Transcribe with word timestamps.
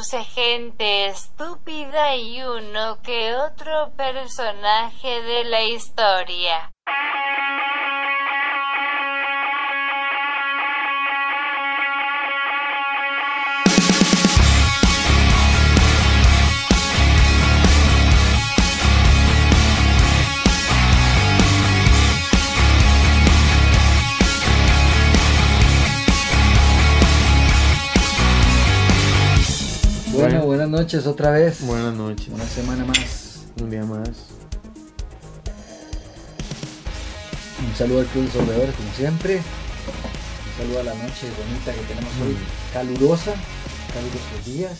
produce 0.00 0.24
gente 0.24 1.06
estúpida 1.08 2.16
y 2.16 2.42
uno 2.42 3.02
que 3.02 3.34
otro 3.34 3.92
personaje 3.96 5.20
de 5.20 5.44
la 5.44 5.62
historia. 5.62 6.70
Noches 30.70 31.06
otra 31.06 31.32
vez. 31.32 31.60
Buenas 31.66 31.94
noches. 31.94 32.28
Una 32.28 32.46
semana 32.46 32.84
más. 32.84 33.40
Un 33.60 33.70
día 33.70 33.84
más. 33.84 34.08
Un 37.66 37.76
saludo 37.76 38.00
al 38.00 38.06
Club 38.06 38.24
de 38.24 38.30
Sorbedores, 38.30 38.74
como 38.74 38.92
siempre. 38.94 39.36
Un 39.36 40.62
saludo 40.62 40.80
a 40.80 40.82
la 40.84 40.94
noche 40.94 41.26
bonita 41.36 41.72
que 41.72 41.80
tenemos 41.86 42.12
hoy. 42.24 42.36
Calurosa, 42.72 43.32
calurosos 43.92 44.46
días. 44.46 44.78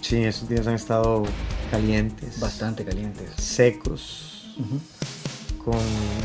Sí, 0.00 0.24
estos 0.24 0.48
días 0.48 0.66
han 0.66 0.74
estado 0.74 1.24
calientes. 1.70 2.40
Bastante 2.40 2.84
calientes. 2.84 3.30
Secos. 3.36 4.54
Con 5.64 5.78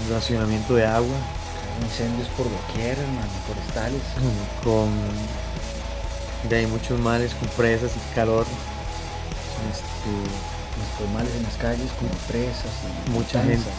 racionamiento 0.09 0.75
de 0.75 0.85
agua. 0.85 1.15
Incendios 1.83 2.27
por 2.29 2.45
doquier, 2.49 2.97
hermano, 2.97 3.31
forestales. 3.47 4.01
Con. 4.63 4.89
De 6.49 6.55
ahí 6.57 6.65
muchos 6.67 6.99
males, 6.99 7.33
con 7.35 7.47
presas 7.49 7.91
y 7.95 8.15
calor. 8.15 8.45
Este, 9.71 10.11
Nuestros 10.77 11.09
males 11.11 11.31
en 11.35 11.43
las 11.43 11.55
calles, 11.57 11.89
como 11.99 12.09
presas 12.27 12.71
y 13.05 13.09
mucha 13.11 13.43
gente 13.43 13.69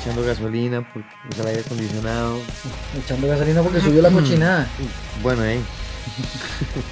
echando 0.00 0.22
gasolina 0.24 0.80
porque 0.92 1.08
usa 1.30 1.42
el 1.42 1.48
aire 1.48 1.60
acondicionado. 1.60 2.38
Echando 3.04 3.26
gasolina 3.28 3.62
porque 3.62 3.80
subió 3.80 4.00
la 4.02 4.10
cochinada. 4.10 4.66
Bueno, 5.22 5.44
eh. 5.44 5.60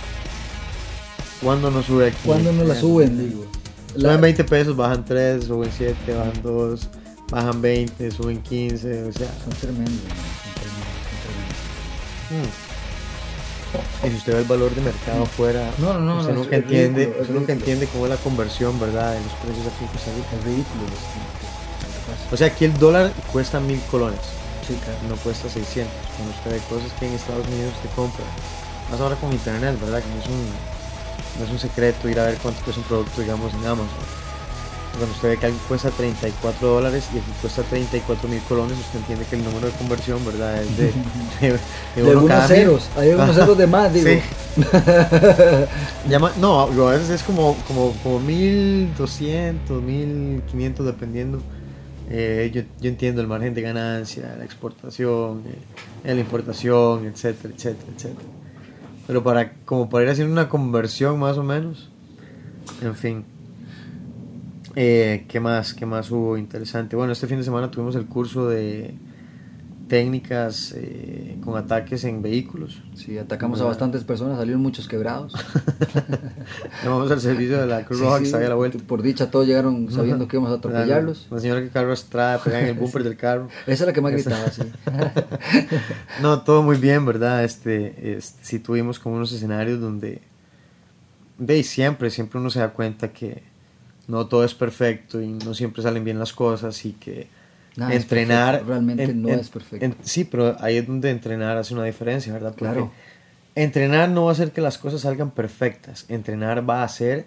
¿Cuándo 1.42 1.70
no 1.70 1.82
sube 1.82 2.08
aquí? 2.08 2.16
¿Cuándo 2.24 2.52
no 2.52 2.64
la 2.64 2.74
suben, 2.74 3.18
digo? 3.18 3.46
La- 3.94 4.10
Suben 4.10 4.20
20 4.20 4.44
pesos, 4.44 4.76
bajan 4.76 5.04
3, 5.04 5.44
suben 5.44 5.70
7, 5.74 6.14
bajan 6.14 6.42
2, 6.42 6.88
bajan 7.30 7.62
20, 7.62 8.10
suben 8.10 8.42
15, 8.42 9.04
o 9.04 9.12
sea. 9.12 9.28
Son 9.44 9.52
tremendos, 9.58 9.94
son 10.02 10.54
tremendos, 10.54 10.86
son 11.08 11.18
tremendos. 12.30 12.52
mm. 12.52 12.65
Y 14.04 14.08
si 14.10 14.16
usted 14.16 14.32
ve 14.34 14.38
el 14.40 14.44
valor 14.46 14.74
de 14.74 14.80
mercado 14.80 15.24
afuera, 15.24 15.70
No, 15.78 15.92
no, 15.94 16.00
no, 16.00 16.20
usted 16.20 16.32
no, 16.34 16.40
nunca 16.40 16.56
es 16.56 16.62
entiende, 16.62 17.00
ridículo, 17.00 17.16
es 17.16 17.28
usted 17.28 17.34
nunca 17.40 17.52
entiende 17.52 17.86
cómo 17.88 18.04
es 18.06 18.10
la 18.10 18.16
conversión, 18.18 18.78
¿verdad? 18.80 19.12
De 19.14 19.20
los 19.20 19.32
precios 19.42 19.66
aquí 19.66 19.84
en 19.84 19.90
Costa 19.90 20.10
Rica. 20.14 20.28
Es 20.38 20.44
ridículo 20.44 20.82
O 22.32 22.36
sea, 22.36 22.46
aquí 22.48 22.64
el 22.64 22.78
dólar 22.78 23.12
cuesta 23.32 23.60
mil 23.60 23.80
colones, 23.90 24.20
Sí, 24.66 24.74
claro. 24.82 24.98
no 25.08 25.16
cuesta 25.16 25.48
600. 25.48 25.92
Cuando 26.16 26.34
usted 26.34 26.50
ve 26.52 26.60
cosas 26.68 26.92
que 26.98 27.06
en 27.06 27.14
Estados 27.14 27.46
Unidos 27.46 27.72
usted 27.76 27.90
compra, 27.94 28.24
más 28.90 29.00
ahora 29.00 29.16
con 29.16 29.32
internet, 29.32 29.78
¿verdad? 29.80 30.02
Que 30.02 30.08
no 30.08 30.20
es 30.22 30.26
un, 30.28 30.46
no 31.38 31.44
es 31.44 31.50
un 31.50 31.58
secreto 31.58 32.08
ir 32.08 32.18
a 32.20 32.24
ver 32.26 32.38
cuánto 32.38 32.62
cuesta 32.62 32.80
un 32.80 32.86
producto, 32.88 33.20
digamos, 33.20 33.52
en 33.54 33.66
Amazon. 33.66 34.25
Cuando 34.96 35.14
usted 35.14 35.28
ve 35.30 35.36
que 35.36 35.46
algo 35.46 35.58
cuesta 35.68 35.90
34 35.90 36.68
dólares 36.68 37.08
y 37.14 37.18
aquí 37.18 37.30
cuesta 37.40 37.62
34 37.62 38.28
mil 38.28 38.40
colones, 38.42 38.78
usted 38.78 38.98
entiende 39.00 39.24
que 39.28 39.36
el 39.36 39.44
número 39.44 39.66
de 39.66 39.72
conversión, 39.74 40.24
¿verdad? 40.24 40.62
Es 40.62 40.76
de, 40.76 40.84
de, 41.40 41.58
de 41.96 42.02
De 42.02 42.16
uno 42.16 42.24
unos 42.24 42.28
cada 42.28 42.48
mil. 42.48 42.56
ceros, 42.56 42.88
hay 42.96 43.10
unos 43.10 43.34
ceros 43.36 43.58
de 43.58 43.66
más, 43.66 43.92
digo. 43.92 44.08
Sí. 44.08 44.20
Llama, 46.08 46.32
no, 46.40 46.62
a 46.62 46.92
veces 46.92 47.10
es 47.10 47.22
como, 47.22 47.56
como, 47.66 47.92
como 48.02 48.20
1200, 48.20 49.82
1500 49.82 50.86
dependiendo. 50.86 51.40
Eh, 52.08 52.50
yo, 52.54 52.62
yo 52.80 52.88
entiendo 52.88 53.20
el 53.20 53.26
margen 53.26 53.52
de 53.54 53.62
ganancia, 53.62 54.34
la 54.38 54.44
exportación, 54.44 55.42
eh, 56.04 56.14
la 56.14 56.20
importación, 56.20 57.06
etcétera, 57.06 57.52
etcétera, 57.54 57.92
etcétera. 57.94 58.28
Pero 59.06 59.22
para, 59.22 59.52
como 59.64 59.88
para 59.90 60.04
ir 60.04 60.10
haciendo 60.10 60.32
una 60.32 60.48
conversión 60.48 61.18
más 61.18 61.36
o 61.36 61.42
menos, 61.42 61.90
en 62.80 62.94
fin. 62.94 63.24
Eh, 64.78 65.24
¿Qué 65.26 65.40
más? 65.40 65.72
¿Qué 65.72 65.86
más 65.86 66.10
hubo 66.10 66.36
interesante? 66.36 66.96
Bueno, 66.96 67.14
este 67.14 67.26
fin 67.26 67.38
de 67.38 67.44
semana 67.44 67.70
tuvimos 67.70 67.96
el 67.96 68.04
curso 68.04 68.46
de 68.46 68.94
técnicas 69.88 70.74
eh, 70.76 71.38
con 71.42 71.56
ataques 71.56 72.04
en 72.04 72.20
vehículos. 72.20 72.82
Sí, 72.94 73.16
atacamos 73.16 73.58
a 73.62 73.64
bastantes 73.64 74.04
personas, 74.04 74.36
salieron 74.36 74.60
muchos 74.60 74.86
quebrados. 74.86 75.32
Llamamos 76.84 77.10
al 77.10 77.22
servicio 77.22 77.58
de 77.58 77.66
la 77.66 77.86
Cruz 77.86 78.00
Sí, 78.00 78.04
Roja 78.04 78.16
sí, 78.18 78.22
que 78.22 78.26
está 78.26 78.38
ahí 78.38 78.44
a 78.44 78.48
la 78.50 78.54
vuelta. 78.56 78.78
Por 78.86 79.00
dicha, 79.00 79.30
todos 79.30 79.46
llegaron 79.46 79.90
sabiendo 79.90 80.28
que 80.28 80.36
íbamos 80.36 80.52
a 80.52 80.56
atropellarlos. 80.56 81.28
La, 81.30 81.36
la 81.36 81.40
señora 81.40 81.62
que 81.62 81.70
carro 81.70 81.94
atrás, 81.94 82.42
pegada 82.42 82.62
en 82.62 82.68
el 82.68 82.74
bumper 82.74 83.02
del 83.02 83.16
carro. 83.16 83.48
Esa 83.66 83.84
es 83.84 83.86
la 83.86 83.92
que 83.94 84.02
más 84.02 84.12
gritaba, 84.12 84.50
sí. 84.50 84.62
No, 86.20 86.42
todo 86.42 86.62
muy 86.62 86.76
bien, 86.76 87.06
¿verdad? 87.06 87.44
Este, 87.44 88.16
este, 88.18 88.44
sí 88.44 88.58
tuvimos 88.58 88.98
como 88.98 89.16
unos 89.16 89.32
escenarios 89.32 89.80
donde, 89.80 90.20
de 91.38 91.62
siempre, 91.62 92.10
siempre 92.10 92.40
uno 92.40 92.50
se 92.50 92.58
da 92.58 92.74
cuenta 92.74 93.12
que 93.12 93.55
no 94.08 94.26
todo 94.26 94.44
es 94.44 94.54
perfecto 94.54 95.20
y 95.20 95.28
no 95.28 95.54
siempre 95.54 95.82
salen 95.82 96.04
bien 96.04 96.18
las 96.18 96.32
cosas 96.32 96.84
y 96.84 96.92
que 96.92 97.28
Nada 97.76 97.94
entrenar 97.94 98.52
perfecto, 98.52 98.68
realmente 98.68 99.14
no 99.14 99.28
es 99.28 99.50
perfecto. 99.50 99.96
sí, 100.02 100.24
pero 100.24 100.56
ahí 100.60 100.76
es 100.76 100.86
donde 100.86 101.10
entrenar 101.10 101.56
hace 101.56 101.74
una 101.74 101.84
diferencia, 101.84 102.32
¿verdad? 102.32 102.50
Porque 102.50 102.72
Claro. 102.72 102.92
Entrenar 103.54 104.10
no 104.10 104.24
va 104.24 104.30
a 104.30 104.32
hacer 104.32 104.52
que 104.52 104.60
las 104.60 104.76
cosas 104.76 105.00
salgan 105.00 105.30
perfectas. 105.30 106.04
Entrenar 106.08 106.68
va 106.68 106.82
a 106.82 106.84
hacer 106.84 107.26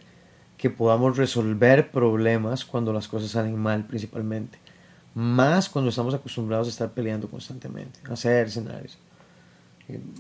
que 0.58 0.70
podamos 0.70 1.18
resolver 1.18 1.90
problemas 1.90 2.66
cuando 2.66 2.94
las 2.94 3.08
cosas 3.08 3.32
salen 3.32 3.58
mal, 3.58 3.86
principalmente. 3.86 4.60
Más 5.16 5.70
cuando 5.70 5.90
estamos 5.90 6.14
acostumbrados 6.14 6.68
a 6.68 6.70
estar 6.70 6.92
peleando 6.92 7.28
constantemente, 7.30 8.00
a 8.08 8.14
hacer 8.14 8.48
escenarios. 8.48 9.00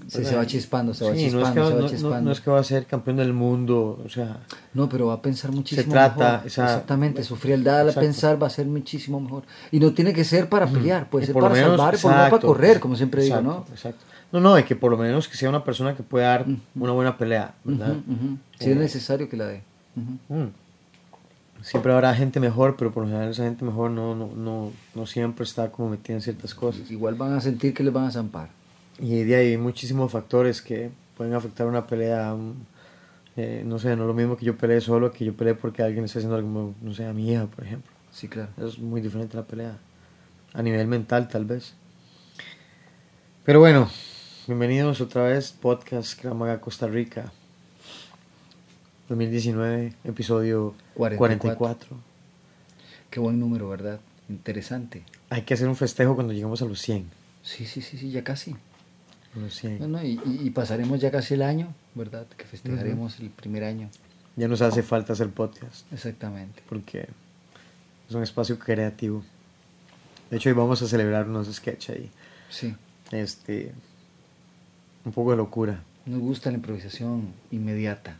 Sí, 0.08 0.26
se 0.26 0.36
va 0.36 0.46
chispando, 0.48 0.94
se 0.94 1.06
va 1.06 1.16
Sí, 1.16 1.30
no 1.32 1.42
es, 1.42 1.48
chispando, 1.48 1.54
que 1.54 1.60
va, 1.62 1.68
se 1.70 1.76
va 1.76 1.82
no- 1.82 1.90
chispando. 1.90 2.22
no 2.22 2.32
es 2.32 2.42
que 2.42 2.50
va 2.52 2.60
a 2.60 2.64
ser 2.64 2.86
campeón 2.86 3.18
del 3.18 3.34
mundo, 3.34 4.02
o 4.04 4.10
sea, 4.10 4.40
No, 4.74 4.90
pero 4.90 5.08
va 5.08 5.14
a 5.16 5.22
pensar 5.22 5.52
muchísimo 5.52 5.92
trata, 5.92 6.32
mejor. 6.34 6.48
o 6.48 6.50
sea, 6.50 6.64
Exactamente, 6.66 7.24
su 7.24 7.36
frialdad 7.36 7.82
al 7.82 7.88
exacto. 7.90 8.06
pensar 8.08 8.42
va 8.42 8.48
a 8.48 8.50
ser 8.50 8.66
muchísimo 8.66 9.20
mejor. 9.20 9.44
Y 9.72 9.80
no 9.80 9.94
tiene 9.94 10.14
que 10.14 10.24
ser 10.24 10.50
para 10.50 10.66
pelear, 10.68 11.10
puede 11.10 11.26
ser 11.28 11.34
por 11.34 11.44
para 11.44 11.54
menos- 11.56 11.70
salvar, 11.78 11.94
por 11.96 12.04
no 12.04 12.10
para 12.18 12.28
exacto, 12.28 12.48
correr, 12.48 12.80
como 12.80 12.96
siempre 12.96 13.24
exacto, 13.24 13.42
digo, 13.50 13.66
¿no? 13.68 13.74
Exacto. 13.74 14.06
No, 14.32 14.40
no, 14.40 14.64
que 14.66 14.76
por 14.76 14.92
lo 14.92 14.98
menos 14.98 15.28
que 15.28 15.36
sea 15.38 15.50
una 15.50 15.64
persona 15.64 15.96
que 15.96 16.04
pueda 16.04 16.28
dar 16.28 16.46
una 16.76 16.92
buena 16.92 17.18
pelea, 17.18 17.54
¿verdad? 17.64 17.96
Si 18.60 18.66
es 18.70 18.76
Eh, 18.76 18.80
necesario 18.80 19.28
que 19.30 19.38
la 19.38 19.46
dé. 19.48 19.62
Mm. 19.96 20.46
Siempre 21.62 21.92
habrá 21.92 22.16
gente 22.16 22.40
mejor, 22.40 22.76
pero 22.78 22.92
por 22.94 23.04
lo 23.04 23.10
general 23.10 23.32
esa 23.32 23.44
gente 23.44 23.66
mejor 23.66 23.92
no, 23.92 24.16
no, 24.16 24.28
no, 24.34 24.72
no 24.96 25.06
siempre 25.06 25.44
está 25.44 25.70
como 25.72 25.90
metida 25.90 26.16
en 26.16 26.22
ciertas 26.22 26.56
cosas. 26.56 26.90
Igual 26.90 27.16
van 27.16 27.34
a 27.34 27.42
sentir 27.42 27.74
que 27.74 27.84
les 27.84 27.92
van 27.92 28.06
a 28.06 28.12
zampar. 28.12 28.50
Y 29.00 29.24
de 29.24 29.36
ahí 29.36 29.48
hay 29.52 29.58
muchísimos 29.58 30.12
factores 30.12 30.62
que 30.62 30.92
pueden 31.16 31.34
afectar 31.34 31.68
una 31.68 31.88
pelea. 31.88 32.34
un- 32.34 32.66
eh, 33.38 33.64
no 33.66 33.80
sé, 33.80 33.96
no 33.96 34.04
es 34.04 34.08
lo 34.08 34.14
mismo 34.14 34.36
que 34.36 34.46
yo 34.46 34.58
pelee 34.58 34.82
solo 34.82 35.12
que 35.12 35.24
yo 35.24 35.34
pelee 35.34 35.54
porque 35.54 35.82
alguien 35.82 36.04
está 36.04 36.20
haciendo 36.20 36.36
algo, 36.36 36.74
no 36.82 36.94
sé, 36.94 37.06
a 37.06 37.14
mi 37.14 37.32
hija, 37.32 37.46
por 37.46 37.64
ejemplo. 37.66 37.90
Sí, 38.12 38.28
claro. 38.28 38.50
Es 38.58 38.78
muy 38.80 39.00
diferente 39.00 39.38
la 39.38 39.44
pelea. 39.44 39.78
A 40.54 40.62
nivel 40.62 40.88
mental, 40.88 41.30
tal 41.30 41.46
vez. 41.46 41.74
Pero 43.46 43.60
bueno, 43.62 43.90
bienvenidos 44.48 45.00
otra 45.00 45.24
vez, 45.24 45.52
podcast 45.54 46.20
Kramaga 46.20 46.60
Costa 46.60 46.88
Rica. 46.88 47.32
2019, 49.08 49.94
episodio 50.04 50.76
44. 50.96 51.18
44. 51.58 51.98
Qué 53.10 53.20
buen 53.20 53.40
número, 53.40 53.70
¿verdad? 53.70 54.00
Interesante. 54.28 55.04
Hay 55.30 55.44
que 55.44 55.54
hacer 55.54 55.68
un 55.68 55.76
festejo 55.76 56.14
cuando 56.16 56.34
lleguemos 56.34 56.62
a 56.62 56.66
los 56.66 56.80
100. 56.82 57.10
Sí, 57.42 57.66
sí, 57.66 57.82
sí, 57.82 57.98
sí, 57.98 58.12
ya 58.12 58.24
casi. 58.24 58.56
A 59.36 59.40
los 59.40 59.54
100. 59.56 59.80
No, 59.80 59.88
no, 59.88 60.04
y, 60.04 60.20
y- 60.26 60.42
y 60.48 60.50
pasaremos 60.50 61.00
ya 61.00 61.12
casi 61.12 61.34
el 61.36 61.42
año, 61.42 61.74
¿verdad? 61.96 62.26
Que 62.38 62.46
festejaremos 62.46 63.20
el 63.20 63.30
primer 63.30 63.64
año. 63.64 63.90
Ya 64.36 64.48
nos 64.48 64.62
hace 64.62 64.84
falta 64.84 65.14
hacer 65.14 65.30
podcast 65.30 65.92
Exactamente. 65.92 66.62
porque 66.70 67.08
es 68.08 68.16
un 68.16 68.24
espacio 68.24 68.58
creativo. 68.58 69.24
De 70.30 70.38
hecho, 70.38 70.50
hoy 70.50 70.56
vamos 70.56 70.82
a 70.82 70.88
celebrar 70.88 71.28
unos 71.28 71.54
sketches 71.54 71.96
ahí. 71.96 72.10
Sí. 72.50 72.76
Este, 73.12 73.72
un 75.06 75.12
poco 75.12 75.32
de 75.32 75.38
locura. 75.38 75.84
Nos 76.06 76.20
gusta 76.20 76.50
la 76.52 76.58
improvisación 76.58 77.34
inmediata. 77.52 78.18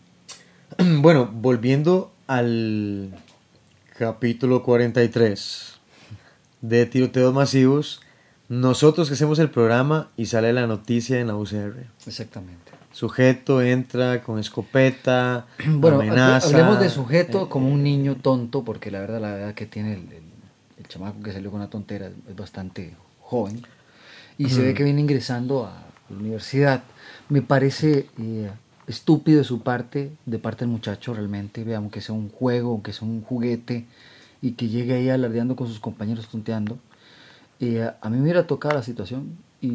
Bueno, 1.02 1.26
volviendo 1.32 2.12
al 2.28 3.16
capítulo 3.98 4.62
43 4.64 5.80
de 6.62 6.86
tiroteos 6.86 7.34
masivos, 7.34 8.02
nosotros 8.50 9.08
que 9.08 9.14
hacemos 9.14 9.40
el 9.40 9.50
programa 9.50 10.10
y 10.18 10.26
sale 10.26 10.52
la 10.54 10.68
noticia 10.68 11.20
en 11.20 11.28
la 11.28 11.36
UCR. 11.36 11.86
Exactamente. 12.06 12.72
Sujeto 12.92 13.62
entra 13.62 14.24
con 14.24 14.40
escopeta, 14.40 15.46
Bueno, 15.68 15.98
amenaza. 16.02 16.48
hablemos 16.48 16.80
de 16.80 16.90
sujeto 16.90 17.44
eh, 17.44 17.50
como 17.50 17.70
un 17.70 17.84
niño 17.84 18.16
tonto, 18.16 18.64
porque 18.64 18.90
la 18.92 19.00
verdad 19.00 19.22
la 19.22 19.38
edad 19.38 19.54
que 19.54 19.66
tiene 19.66 19.94
el, 19.94 20.00
el- 20.12 20.30
el 20.80 20.88
chamaco 20.88 21.22
que 21.22 21.32
salió 21.34 21.52
con 21.52 21.60
la 21.60 21.70
tontera 21.70 22.08
es 22.08 22.36
bastante 22.36 22.96
joven. 23.22 23.62
Y 24.38 24.50
se 24.50 24.62
ve 24.64 24.74
que 24.74 24.84
viene 24.86 25.02
ingresando 25.02 25.66
a 25.66 25.84
la 26.10 26.18
universidad. 26.18 26.84
Me 27.28 27.42
parece 27.42 28.08
eh, 28.18 28.50
estúpido 28.88 29.40
de 29.40 29.44
su 29.44 29.62
parte, 29.62 30.12
de 30.26 30.40
parte 30.40 30.62
del 30.64 30.70
muchacho 30.70 31.14
realmente, 31.14 31.66
veamos 31.66 31.92
que 31.92 32.00
sea 32.00 32.16
un 32.16 32.30
juego, 32.30 32.82
que 32.82 32.94
sea 32.94 33.06
un 33.08 33.22
juguete 33.22 33.86
y 34.42 34.54
que 34.54 34.70
llegue 34.70 34.94
ahí 34.96 35.10
alardeando 35.10 35.58
con 35.58 35.68
sus 35.68 35.80
compañeros 35.82 36.30
tonteando. 36.30 36.80
Eh, 37.60 37.90
a 38.02 38.10
mí 38.10 38.18
me 38.18 38.24
hubiera 38.24 38.48
tocado 38.48 38.76
la 38.76 38.84
situación 38.84 39.38
y 39.62 39.74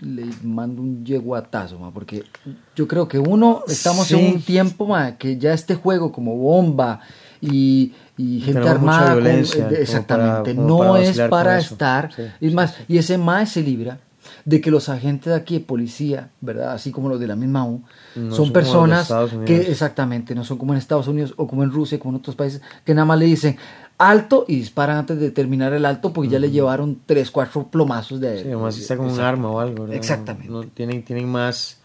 le 0.00 0.24
mando 0.42 0.82
un 0.82 1.04
yeguatazo, 1.04 1.78
ma, 1.78 1.90
porque 1.92 2.24
yo 2.74 2.88
creo 2.88 3.06
que 3.06 3.18
uno, 3.18 3.62
estamos 3.68 4.10
en 4.10 4.18
Sí. 4.18 4.32
un 4.36 4.42
tiempo 4.42 4.86
ma, 4.86 5.16
que 5.16 5.36
ya 5.38 5.52
este 5.52 5.74
juego 5.74 6.10
como 6.12 6.36
bomba 6.36 7.00
y, 7.40 7.92
y 8.16 8.40
gente 8.40 8.60
Tenemos 8.60 8.70
armada, 8.96 9.14
con- 9.14 9.26
eh, 9.26 9.40
exactamente, 9.80 10.54
para- 10.54 10.66
no 10.66 10.78
para 10.78 11.00
es 11.00 11.20
para 11.30 11.58
estar, 11.58 12.12
Sí, 12.14 12.22
y 12.40 12.50
más, 12.50 12.74
y 12.88 12.98
ese 12.98 13.18
más 13.18 13.50
se 13.50 13.62
libra 13.62 13.98
de 14.46 14.60
que 14.62 14.70
los 14.70 14.88
agentes 14.88 15.26
de 15.26 15.34
aquí 15.34 15.54
de 15.58 15.60
policía, 15.64 16.30
¿verdad? 16.40 16.72
Así 16.72 16.90
como 16.90 17.08
los 17.10 17.20
de 17.20 17.26
la 17.26 17.36
misma 17.36 17.64
U, 17.66 17.82
No 18.16 18.34
son 18.34 18.46
son 18.46 18.52
personas 18.52 19.12
que 19.46 19.70
exactamente, 19.70 20.34
no 20.34 20.44
son 20.44 20.56
como 20.58 20.72
en 20.72 20.78
Estados 20.78 21.06
Unidos 21.08 21.34
o 21.36 21.46
como 21.46 21.62
en 21.62 21.70
Rusia, 21.70 21.98
como 21.98 22.12
en 22.14 22.20
otros 22.20 22.34
países, 22.34 22.62
que 22.84 22.94
nada 22.94 23.04
más 23.04 23.18
le 23.18 23.26
dicen 23.26 23.56
alto 23.98 24.44
y 24.48 24.56
disparan 24.56 24.98
antes 24.98 25.18
de 25.18 25.30
terminar 25.30 25.72
el 25.72 25.84
alto 25.84 26.12
porque 26.12 26.30
ya 26.30 26.38
le 26.38 26.50
llevaron 26.50 27.00
tres, 27.06 27.30
cuatro 27.30 27.68
plomazos 27.68 28.20
de... 28.20 28.42
Sí, 28.42 28.48
además 28.48 28.78
está 28.78 28.96
con 28.96 29.06
un 29.06 29.20
arma 29.20 29.50
o 29.50 29.60
algo, 29.60 29.82
¿verdad? 29.82 29.96
Exactamente. 29.96 30.50
No, 30.50 30.64
tienen, 30.64 31.04
tienen 31.04 31.28
más, 31.28 31.78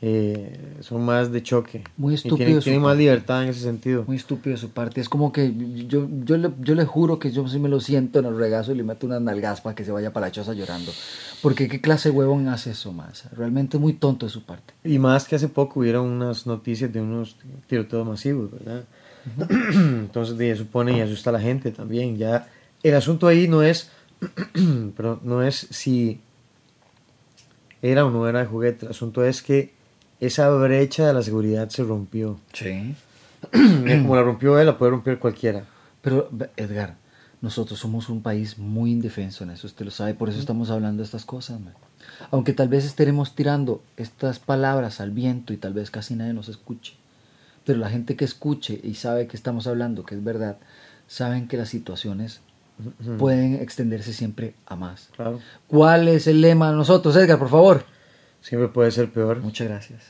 eh, 0.00 0.76
son 0.80 1.04
más 1.04 1.32
de 1.32 1.42
choque. 1.42 1.82
Muy 1.96 2.12
Y 2.12 2.16
estúpido 2.16 2.36
tienen, 2.36 2.60
su 2.60 2.64
tienen 2.64 2.82
más 2.82 2.96
libertad 2.96 3.42
en 3.42 3.48
ese 3.48 3.60
sentido. 3.60 4.04
Muy 4.06 4.16
estúpido 4.16 4.54
de 4.54 4.60
su 4.60 4.70
parte. 4.70 5.00
Es 5.00 5.08
como 5.08 5.32
que 5.32 5.52
yo, 5.88 6.06
yo, 6.24 6.36
le, 6.36 6.52
yo 6.60 6.76
le 6.76 6.84
juro 6.84 7.18
que 7.18 7.32
yo 7.32 7.48
sí 7.48 7.58
me 7.58 7.68
lo 7.68 7.80
siento 7.80 8.20
en 8.20 8.26
el 8.26 8.36
regazo 8.36 8.72
y 8.72 8.76
le 8.76 8.84
meto 8.84 9.06
unas 9.06 9.20
nalgas 9.20 9.60
para 9.60 9.74
que 9.74 9.84
se 9.84 9.90
vaya 9.90 10.12
para 10.12 10.26
la 10.26 10.32
choza 10.32 10.54
llorando. 10.54 10.92
Porque 11.42 11.68
qué 11.68 11.80
clase 11.80 12.10
de 12.10 12.16
huevón 12.16 12.46
hace 12.48 12.70
eso 12.70 12.92
más. 12.92 13.24
Realmente 13.32 13.78
muy 13.78 13.94
tonto 13.94 14.26
de 14.26 14.30
su 14.30 14.44
parte. 14.44 14.74
Y 14.84 15.00
más 15.00 15.26
que 15.26 15.34
hace 15.34 15.48
poco 15.48 15.80
hubieron 15.80 16.06
unas 16.06 16.46
noticias 16.46 16.92
de 16.92 17.00
unos 17.00 17.36
tiroteos 17.66 18.06
masivos, 18.06 18.52
¿verdad? 18.52 18.84
Entonces 19.74 20.36
de, 20.36 20.56
supone 20.56 20.96
y 20.96 21.00
asusta 21.00 21.30
a 21.30 21.34
la 21.34 21.40
gente 21.40 21.70
también. 21.70 22.16
Ya 22.16 22.48
el 22.82 22.94
asunto 22.94 23.26
ahí 23.26 23.48
no 23.48 23.62
es, 23.62 23.90
pero 24.96 25.20
no 25.22 25.42
es 25.42 25.66
si 25.70 26.20
era 27.82 28.04
o 28.04 28.10
no 28.10 28.28
era 28.28 28.40
de 28.40 28.46
juguete. 28.46 28.86
El 28.86 28.92
asunto 28.92 29.24
es 29.24 29.42
que 29.42 29.72
esa 30.20 30.50
brecha 30.50 31.06
de 31.06 31.14
la 31.14 31.22
seguridad 31.22 31.68
se 31.68 31.84
rompió. 31.84 32.40
Sí. 32.52 32.94
Como 33.52 34.16
la 34.16 34.22
rompió 34.22 34.58
él, 34.58 34.66
la 34.66 34.78
puede 34.78 34.90
romper 34.90 35.18
cualquiera. 35.18 35.64
Pero, 36.02 36.30
Edgar, 36.56 36.96
nosotros 37.40 37.78
somos 37.78 38.08
un 38.08 38.22
país 38.22 38.58
muy 38.58 38.90
indefenso 38.90 39.44
en 39.44 39.50
eso, 39.50 39.66
usted 39.66 39.84
lo 39.84 39.90
sabe, 39.90 40.14
por 40.14 40.28
eso 40.28 40.40
estamos 40.40 40.70
hablando 40.70 41.02
de 41.02 41.04
estas 41.04 41.24
cosas. 41.24 41.60
man. 41.60 41.74
Aunque 42.30 42.52
tal 42.52 42.68
vez 42.68 42.84
estaremos 42.84 43.34
tirando 43.34 43.82
estas 43.96 44.38
palabras 44.38 45.00
al 45.00 45.10
viento 45.12 45.52
y 45.52 45.56
tal 45.56 45.72
vez 45.72 45.90
casi 45.90 46.14
nadie 46.14 46.32
nos 46.32 46.48
escuche. 46.48 46.94
Pero 47.68 47.80
la 47.80 47.90
gente 47.90 48.16
que 48.16 48.24
escuche 48.24 48.80
y 48.82 48.94
sabe 48.94 49.26
que 49.26 49.36
estamos 49.36 49.66
hablando, 49.66 50.02
que 50.02 50.14
es 50.14 50.24
verdad, 50.24 50.56
saben 51.06 51.48
que 51.48 51.58
las 51.58 51.68
situaciones 51.68 52.40
pueden 53.18 53.56
extenderse 53.56 54.14
siempre 54.14 54.54
a 54.64 54.74
más. 54.74 55.10
Claro. 55.14 55.38
¿Cuál 55.66 56.08
es 56.08 56.26
el 56.26 56.40
lema 56.40 56.70
de 56.70 56.76
nosotros, 56.76 57.14
Edgar, 57.16 57.38
por 57.38 57.50
favor? 57.50 57.84
Siempre 58.40 58.68
puede 58.68 58.90
ser 58.90 59.10
peor. 59.12 59.40
Muchas 59.42 59.68
gracias. 59.68 60.00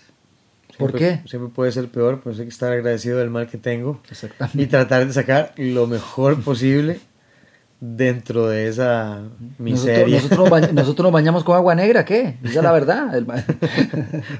¿Por 0.78 0.92
Siempre- 0.92 1.20
qué? 1.24 1.28
Siempre 1.28 1.50
puede 1.52 1.72
ser 1.72 1.88
peor, 1.88 2.20
pues 2.20 2.38
hay 2.38 2.44
que 2.44 2.50
estar 2.50 2.72
agradecido 2.72 3.18
del 3.18 3.30
mal 3.30 3.48
que 3.48 3.58
tengo. 3.58 4.00
Exactamente. 4.08 4.62
y 4.62 4.66
tratar 4.66 5.04
de 5.04 5.12
sacar 5.12 5.52
lo 5.56 5.88
mejor 5.88 6.40
posible 6.44 7.00
dentro 7.80 8.48
de 8.48 8.66
esa 8.68 9.20
miseria. 9.58 10.16
Nosotros, 10.20 10.38
nosotros, 10.38 10.38
nos 10.38 10.50
bañ- 10.50 10.72
nosotros 10.72 11.04
nos 11.04 11.12
bañamos 11.12 11.44
con 11.44 11.54
agua 11.54 11.74
negra, 11.76 12.04
¿qué? 12.04 12.36
Esa 12.42 12.58
es 12.58 12.62
la 12.64 12.72
verdad. 12.72 13.14
El 13.16 13.24
ma- 13.26 13.36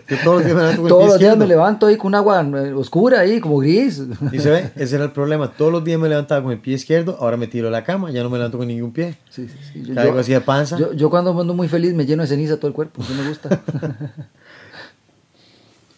Yo 0.08 0.17
todos 0.25 0.43
los 0.43 0.44
días 0.44 0.56
me 0.56 0.56
levanto 0.56 0.76
con 0.82 0.87
el 0.87 0.88
Todos 0.88 0.88
pie 0.88 0.88
los 0.88 0.99
días 0.99 1.14
izquierdo. 1.14 1.37
me 1.37 1.46
levanto 1.46 1.87
ahí 1.87 1.96
con 1.96 2.14
agua 2.17 2.40
eh, 2.43 2.73
oscura 2.73 3.20
ahí, 3.20 3.40
como 3.40 3.58
gris. 3.58 4.02
Y 4.32 4.38
se 4.40 4.50
ve, 4.50 4.70
ese 4.75 4.96
era 4.96 5.05
el 5.05 5.12
problema. 5.12 5.52
Todos 5.52 5.70
los 5.70 5.85
días 5.85 6.00
me 6.00 6.08
levantaba 6.08 6.43
con 6.43 6.50
el 6.52 6.58
pie 6.58 6.75
izquierdo, 6.75 7.17
ahora 7.20 7.37
me 7.37 7.46
tiro 7.46 7.69
a 7.69 7.70
la 7.70 7.85
cama, 7.85 8.11
ya 8.11 8.23
no 8.25 8.31
me 8.31 8.38
levanto 8.38 8.58
con 8.58 8.67
ningún 8.67 8.93
pie. 8.93 9.14
Sí, 9.31 9.46
sí, 9.49 9.56
sí. 9.73 9.82
Yo, 9.87 9.94
Caigo 9.94 10.14
yo- 10.14 10.20
así 10.20 10.32
de 10.32 10.40
panza. 10.40 10.76
yo- 10.76 10.93
yo 10.93 11.08
cuando 11.08 11.38
ando 11.40 11.55
muy 11.55 11.69
feliz 11.69 11.94
me 11.94 12.06
lleno 12.06 12.23
de 12.23 12.29
ceniza 12.29 12.56
todo 12.56 12.67
el 12.69 12.75
cuerpo, 12.75 13.02
sí 13.05 13.12
me 13.14 13.29
gusta. 13.29 13.61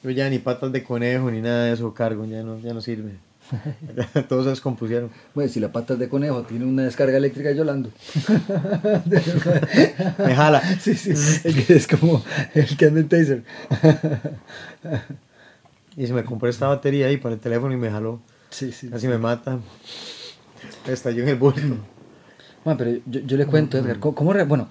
Yo 0.03 0.11
ya 0.11 0.31
ni 0.31 0.39
patas 0.39 0.73
de 0.73 0.83
conejo 0.83 1.31
ni 1.31 1.43
nada 1.43 1.65
de 1.65 1.73
eso 1.75 1.93
cargo, 1.93 2.25
ya 2.25 2.43
no, 2.43 2.59
ya 2.61 2.73
no 2.73 2.81
sirve. 2.81 3.17
Todos 4.29 4.45
se 4.45 4.51
descompusieron. 4.51 5.11
Bueno, 5.35 5.51
si 5.51 5.59
la 5.61 5.73
pata 5.73 5.97
de 5.97 6.09
conejo 6.09 6.43
tiene 6.43 6.65
una 6.65 6.83
descarga 6.85 7.17
eléctrica, 7.17 7.53
yo 7.53 7.65
la 7.65 7.73
ando. 7.73 7.91
Me 10.19 10.35
jala. 10.35 10.63
Sí, 10.81 10.95
sí, 10.95 11.11
es, 11.11 11.45
es 11.71 11.87
como 11.87 12.23
el 12.55 12.77
que 12.77 12.87
anda 12.87 13.01
en 13.01 13.09
taser. 13.09 13.43
Y 15.97 16.07
se 16.07 16.13
me 16.13 16.25
compré 16.25 16.51
esta 16.51 16.69
batería 16.69 17.07
ahí 17.07 17.17
para 17.17 17.35
el 17.35 17.41
teléfono 17.41 17.75
y 17.75 17.77
me 17.77 17.91
jaló. 17.91 18.21
Sí, 18.51 18.73
sí. 18.73 18.89
Casi 18.89 19.09
me 19.09 19.19
mata. 19.19 19.59
Estalló 20.87 21.23
en 21.23 21.29
el 21.31 21.37
bulto. 21.37 21.61
Bueno, 22.65 22.79
pero 22.79 22.91
yo, 23.07 23.21
yo 23.21 23.37
le 23.37 23.47
cuento, 23.47 23.79
Edgar, 23.79 23.99
¿cómo, 23.99 24.15
cómo 24.15 24.33
re- 24.33 24.45
bueno, 24.45 24.69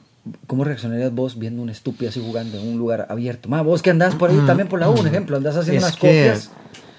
¿cómo 0.48 0.64
reaccionarías 0.64 1.12
vos 1.14 1.38
viendo 1.40 1.62
un 1.62 1.70
estúpido 1.70 2.10
así 2.10 2.22
jugando 2.24 2.60
en 2.60 2.68
un 2.68 2.78
lugar 2.78 3.08
abierto? 3.10 3.50
Ma, 3.50 3.62
vos 3.64 3.81
que 3.81 3.90
andás 3.90 4.16
por 4.16 4.30
ahí 4.30 4.40
también 4.46 4.68
por 4.70 4.80
la 4.80 4.90
U, 4.90 5.00
un 5.00 5.08
ejemplo, 5.08 5.36
andás 5.38 5.56
haciendo 5.56 5.80
Es 5.88 5.94
unas 5.94 5.96
que 6.00 6.08
copias. 6.08 6.52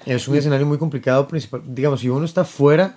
Es 0.05 0.27
un 0.27 0.35
escenario 0.35 0.65
muy 0.65 0.77
complicado, 0.77 1.27
principal. 1.27 1.61
Digamos, 1.65 1.99
si 2.01 2.09
uno 2.09 2.25
está 2.25 2.43
fuera 2.45 2.95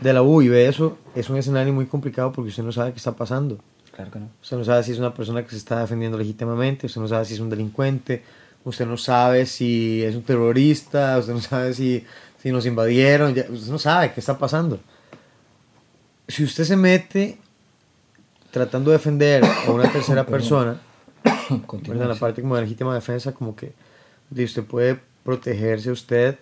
de 0.00 0.12
la 0.12 0.22
U 0.22 0.42
y 0.42 0.48
ve 0.48 0.66
eso, 0.68 0.98
es 1.14 1.30
un 1.30 1.36
escenario 1.36 1.72
muy 1.72 1.86
complicado 1.86 2.32
porque 2.32 2.48
usted 2.50 2.62
no 2.62 2.72
sabe 2.72 2.92
qué 2.92 2.98
está 2.98 3.12
pasando. 3.14 3.58
Claro 3.94 4.10
que 4.10 4.18
no. 4.20 4.28
Usted 4.42 4.56
no 4.56 4.64
sabe 4.64 4.82
si 4.82 4.92
es 4.92 4.98
una 4.98 5.14
persona 5.14 5.42
que 5.44 5.50
se 5.50 5.56
está 5.58 5.80
defendiendo 5.80 6.16
legítimamente, 6.18 6.86
usted 6.86 7.00
no 7.00 7.08
sabe 7.08 7.24
si 7.26 7.34
es 7.34 7.40
un 7.40 7.50
delincuente, 7.50 8.22
usted 8.64 8.86
no 8.86 8.96
sabe 8.96 9.46
si 9.46 10.02
es 10.02 10.14
un 10.14 10.22
terrorista, 10.22 11.18
usted 11.18 11.34
no 11.34 11.40
sabe 11.40 11.74
si, 11.74 12.04
si 12.42 12.50
nos 12.50 12.64
invadieron, 12.66 13.34
ya- 13.34 13.46
usted 13.50 13.70
no 13.70 13.78
sabe 13.78 14.12
qué 14.12 14.20
está 14.20 14.38
pasando. 14.38 14.80
Si 16.26 16.42
usted 16.44 16.64
se 16.64 16.76
mete 16.76 17.38
tratando 18.50 18.90
de 18.90 18.96
defender 18.98 19.44
a 19.44 19.70
una 19.70 19.90
tercera 19.92 20.24
persona, 20.26 20.80
¿verdad? 21.86 22.08
la 22.08 22.14
parte 22.16 22.40
como 22.42 22.56
de 22.56 22.62
legítima 22.62 22.94
defensa, 22.94 23.32
como 23.32 23.54
que 23.54 23.72
usted 24.30 24.64
puede 24.64 24.98
protegerse 25.24 25.90
usted, 25.90 26.38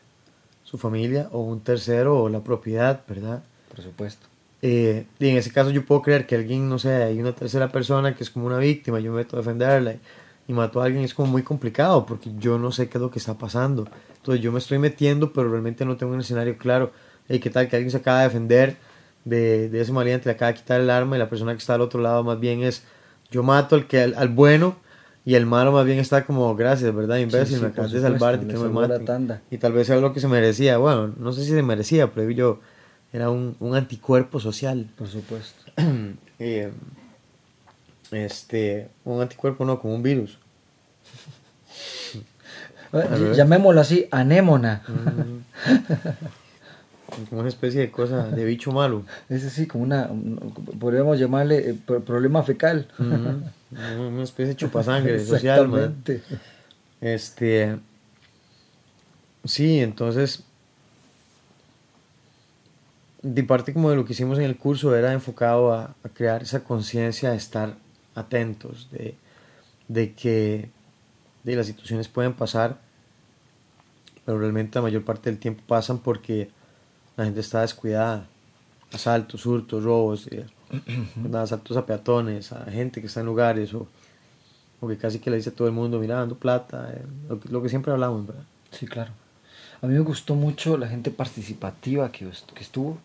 su 0.64 0.78
familia 0.78 1.28
o 1.32 1.40
un 1.40 1.60
tercero 1.60 2.18
o 2.22 2.28
la 2.28 2.42
propiedad, 2.44 3.02
¿verdad? 3.08 3.42
Por 3.68 3.82
supuesto. 3.82 4.26
Eh, 4.62 5.06
y 5.18 5.28
en 5.28 5.36
ese 5.36 5.50
caso 5.50 5.70
yo 5.70 5.84
puedo 5.84 6.02
creer 6.02 6.26
que 6.26 6.36
alguien, 6.36 6.68
no 6.68 6.78
sé, 6.78 6.92
hay 6.92 7.18
una 7.18 7.32
tercera 7.32 7.72
persona 7.72 8.14
que 8.14 8.22
es 8.22 8.30
como 8.30 8.46
una 8.46 8.58
víctima, 8.58 9.00
yo 9.00 9.10
me 9.10 9.18
meto 9.18 9.36
a 9.36 9.40
defenderla 9.40 9.94
y, 10.46 10.52
mato 10.52 10.82
a 10.82 10.84
alguien, 10.84 11.04
es 11.04 11.14
como 11.14 11.30
muy 11.30 11.42
complicado 11.42 12.04
porque 12.04 12.30
yo 12.38 12.58
no 12.58 12.72
sé 12.72 12.88
qué 12.88 12.98
es 12.98 13.02
lo 13.02 13.10
que 13.10 13.20
está 13.20 13.34
pasando. 13.38 13.88
Entonces 14.16 14.42
yo 14.42 14.52
me 14.52 14.58
estoy 14.58 14.78
metiendo, 14.78 15.32
pero 15.32 15.48
realmente 15.48 15.84
no 15.84 15.96
tengo 15.96 16.12
un 16.12 16.20
escenario 16.20 16.58
claro. 16.58 16.92
Hey, 17.28 17.38
¿Qué 17.38 17.50
tal 17.50 17.68
que 17.68 17.76
alguien 17.76 17.90
se 17.90 17.98
acaba 17.98 18.18
de 18.18 18.24
defender 18.24 18.76
de, 19.24 19.68
de 19.68 19.80
ese 19.80 19.92
maleante, 19.92 20.28
le 20.28 20.32
acaba 20.32 20.52
de 20.52 20.58
quitar 20.58 20.80
el 20.80 20.90
arma 20.90 21.16
y 21.16 21.18
la 21.18 21.28
persona 21.28 21.52
que 21.52 21.58
está 21.58 21.74
al 21.74 21.80
otro 21.80 22.00
lado 22.00 22.24
más 22.24 22.40
bien 22.40 22.62
es, 22.62 22.84
yo 23.30 23.42
mato 23.42 23.76
al, 23.76 23.86
que, 23.86 24.00
al, 24.00 24.14
al 24.14 24.28
bueno 24.28 24.76
y 25.24 25.34
el 25.34 25.46
malo 25.46 25.72
más 25.72 25.84
bien 25.84 25.98
está 25.98 26.24
como, 26.24 26.54
gracias, 26.56 26.94
¿verdad? 26.94 27.18
Imbécil, 27.18 27.56
sí, 27.56 27.62
me 27.62 27.68
acabas 27.68 27.92
de 27.92 27.98
supuesto, 27.98 28.18
salvar, 28.18 28.40
de 28.40 28.46
le 28.46 28.54
que 28.54 28.58
me 28.58 28.98
tanda. 29.04 29.42
Y 29.50 29.58
tal 29.58 29.72
vez 29.72 29.86
sea 29.86 29.96
lo 29.96 30.12
que 30.12 30.20
se 30.20 30.28
merecía. 30.28 30.78
Bueno, 30.78 31.14
no 31.18 31.32
sé 31.32 31.44
si 31.44 31.50
se 31.50 31.62
merecía, 31.62 32.12
pero 32.12 32.30
yo 32.30 32.60
era 33.12 33.30
un, 33.30 33.56
un 33.60 33.74
anticuerpo 33.74 34.40
social. 34.40 34.88
Por 34.96 35.08
supuesto. 35.08 35.64
Eh, 36.42 36.72
este, 38.12 38.88
un 39.04 39.20
anticuerpo 39.20 39.66
no, 39.66 39.78
como 39.78 39.94
un 39.94 40.02
virus. 40.02 40.38
Llamémoslo 43.36 43.78
así, 43.78 44.08
anémona. 44.10 44.82
Como 47.28 47.40
una 47.40 47.48
especie 47.48 47.80
de 47.80 47.90
cosa, 47.90 48.28
de 48.28 48.44
bicho 48.44 48.72
malo. 48.72 49.04
Es 49.28 49.44
así, 49.44 49.66
como 49.66 49.84
una, 49.84 50.06
un- 50.06 50.38
podríamos 50.78 51.18
llamarle 51.18 51.70
eh, 51.70 51.74
pro- 51.84 52.00
problema 52.00 52.42
fecal. 52.42 52.88
Una 52.98 54.22
especie 54.22 54.46
de 54.48 54.56
chupasangre 54.56 55.24
social, 55.24 55.68
man. 55.68 56.02
Este. 57.00 57.76
Sí, 59.44 59.80
entonces. 59.80 60.44
De 63.22 63.44
parte 63.44 63.74
como 63.74 63.90
de 63.90 63.96
lo 63.96 64.04
que 64.06 64.14
hicimos 64.14 64.38
en 64.38 64.44
el 64.44 64.56
curso 64.56 64.96
era 64.96 65.12
enfocado 65.12 65.74
a, 65.74 65.94
a 66.02 66.08
crear 66.08 66.42
esa 66.42 66.64
conciencia 66.64 67.30
de 67.30 67.36
estar 67.36 67.76
atentos, 68.14 68.88
de, 68.90 69.14
de 69.88 70.14
que 70.14 70.70
de 71.44 71.54
las 71.56 71.66
situaciones 71.66 72.08
pueden 72.08 72.32
pasar, 72.32 72.78
pero 74.24 74.38
realmente 74.38 74.78
la 74.78 74.82
mayor 74.82 75.04
parte 75.04 75.28
del 75.28 75.38
tiempo 75.38 75.62
pasan 75.66 75.98
porque 75.98 76.48
la 77.20 77.26
gente 77.26 77.40
está 77.40 77.60
descuidada. 77.60 78.26
Asaltos, 78.92 79.46
hurtos, 79.46 79.84
robos, 79.84 80.28
¿verdad? 81.16 81.42
asaltos 81.44 81.76
a 81.76 81.86
peatones, 81.86 82.50
a 82.52 82.64
gente 82.70 83.00
que 83.00 83.06
está 83.06 83.20
en 83.20 83.26
lugares 83.26 83.72
o, 83.74 83.86
o 84.80 84.88
que 84.88 84.96
casi 84.96 85.18
que 85.20 85.30
le 85.30 85.36
dice 85.36 85.50
a 85.50 85.54
todo 85.54 85.68
el 85.68 85.74
mundo, 85.74 86.00
mira, 86.00 86.16
dando 86.16 86.36
plata, 86.36 86.92
eh, 86.92 87.04
lo, 87.28 87.38
que, 87.38 87.48
lo 87.50 87.62
que 87.62 87.68
siempre 87.68 87.92
hablamos, 87.92 88.26
¿verdad? 88.26 88.42
Sí, 88.72 88.86
claro. 88.86 89.12
A 89.82 89.86
mí 89.86 89.94
me 89.94 90.00
gustó 90.00 90.34
mucho 90.34 90.76
la 90.76 90.88
gente 90.88 91.10
participativa 91.10 92.10
que, 92.10 92.28
que 92.54 92.62
estuvo. 92.62 92.98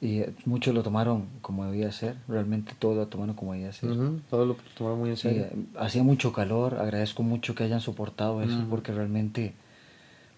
Y 0.00 0.18
eh, 0.20 0.34
muchos 0.46 0.74
lo 0.74 0.82
tomaron 0.82 1.26
como 1.42 1.64
debía 1.64 1.92
ser. 1.92 2.16
Realmente 2.26 2.72
todos 2.78 2.96
lo 2.96 3.06
tomaron 3.06 3.34
como 3.36 3.52
debía 3.52 3.72
ser. 3.72 3.90
Ujú, 3.90 4.20
Todo 4.30 4.46
lo 4.46 4.56
tomaron 4.76 4.98
muy 4.98 5.10
en 5.10 5.16
serio. 5.16 5.42
eh, 5.44 5.52
hacía 5.78 6.02
mucho 6.02 6.32
calor. 6.32 6.74
Agradezco 6.80 7.22
mucho 7.22 7.54
que 7.54 7.62
hayan 7.64 7.80
soportado 7.80 8.42
eso 8.42 8.64
porque 8.68 8.92
realmente 8.92 9.52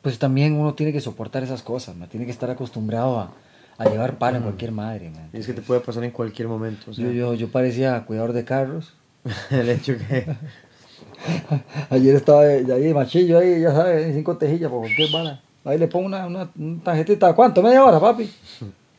pues 0.04 0.20
también 0.20 0.54
uno 0.54 0.74
tiene 0.74 0.92
que 0.92 1.00
soportar 1.00 1.42
esas 1.42 1.62
cosas, 1.62 1.96
man. 1.96 2.08
tiene 2.08 2.26
que 2.26 2.30
estar 2.32 2.48
acostumbrado 2.50 3.18
a, 3.18 3.32
a 3.78 3.84
llevar 3.88 4.18
palo 4.18 4.36
en 4.36 4.42
cualquier 4.44 4.70
madre. 4.70 5.10
man. 5.10 5.30
Y 5.32 5.38
es 5.38 5.46
que 5.46 5.52
te 5.54 5.62
puede 5.62 5.80
pasar 5.80 6.04
en 6.04 6.12
cualquier 6.12 6.46
momento. 6.46 6.92
o 6.92 6.94
sea, 6.94 7.04
Yo, 7.06 7.10
yo, 7.12 7.34
yo 7.34 7.48
parecía 7.48 8.04
cuidador 8.04 8.32
de 8.34 8.44
carros. 8.44 8.92
el 9.50 9.68
hecho 9.70 9.96
que 9.96 10.26
Ayer 11.90 12.14
estaba 12.16 12.44
de- 12.44 12.62
de 12.64 12.72
ahí, 12.74 12.92
machillo 12.94 13.38
ahí, 13.38 13.60
ya 13.62 13.72
sabes, 13.72 14.14
cinco 14.14 14.36
tejillas 14.36 14.70
por 14.70 14.80
cualquier 14.80 15.10
bala. 15.10 15.40
Ahí 15.64 15.78
le 15.78 15.88
pongo 15.88 16.06
una, 16.06 16.26
una, 16.26 16.50
una 16.56 16.82
tarjetita. 16.84 17.34
¿Cuánto? 17.34 17.62
¿Media 17.62 17.82
hora, 17.82 17.98
papi? 17.98 18.30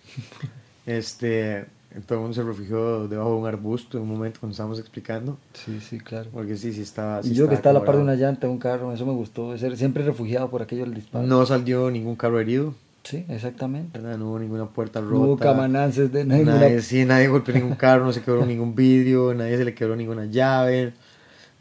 este, 0.85 1.65
todo 2.01 2.17
el 2.17 2.21
mundo 2.21 2.33
se 2.35 2.43
refugió 2.43 3.07
debajo 3.07 3.31
de 3.31 3.35
un 3.37 3.47
arbusto 3.47 3.97
en 3.97 4.03
un 4.03 4.09
momento 4.09 4.39
cuando 4.39 4.51
estábamos 4.51 4.79
explicando. 4.79 5.37
Sí, 5.53 5.79
sí, 5.79 5.99
claro. 5.99 6.29
Porque 6.33 6.57
sí, 6.57 6.73
sí 6.73 6.81
estaba. 6.81 7.23
sí 7.23 7.31
y 7.31 7.33
yo 7.35 7.47
que 7.47 7.55
estaba 7.55 7.77
a 7.77 7.79
la 7.81 7.85
par 7.85 7.95
de 7.95 8.01
una 8.01 8.15
llanta 8.15 8.47
de 8.47 8.53
un 8.53 8.59
carro, 8.59 8.91
eso 8.93 9.05
me 9.05 9.13
gustó. 9.13 9.57
Ser 9.57 9.77
siempre 9.77 10.03
refugiado 10.03 10.49
por 10.49 10.61
aquello 10.61 10.83
del 10.85 10.93
disparo. 10.93 11.25
No 11.25 11.45
salió 11.45 11.89
ningún 11.91 12.15
carro 12.15 12.39
herido, 12.39 12.73
Sí, 13.03 13.23
exactamente. 13.29 13.99
¿verdad? 13.99 14.17
No 14.17 14.29
hubo 14.29 14.39
ninguna 14.39 14.65
puerta 14.65 14.99
rota. 14.99 15.13
No 15.13 15.21
hubo 15.21 15.37
camanances 15.37 16.11
de. 16.11 16.25
Nadie, 16.25 16.81
sí, 16.81 17.05
nadie 17.05 17.27
golpeó 17.27 17.53
ningún 17.53 17.75
carro, 17.75 18.03
no 18.03 18.11
se 18.11 18.21
quebró 18.23 18.45
ningún 18.47 18.73
vidrio, 18.73 19.33
nadie 19.35 19.57
se 19.57 19.63
le 19.63 19.75
quebró 19.75 19.95
ninguna 19.95 20.25
llave. 20.25 20.93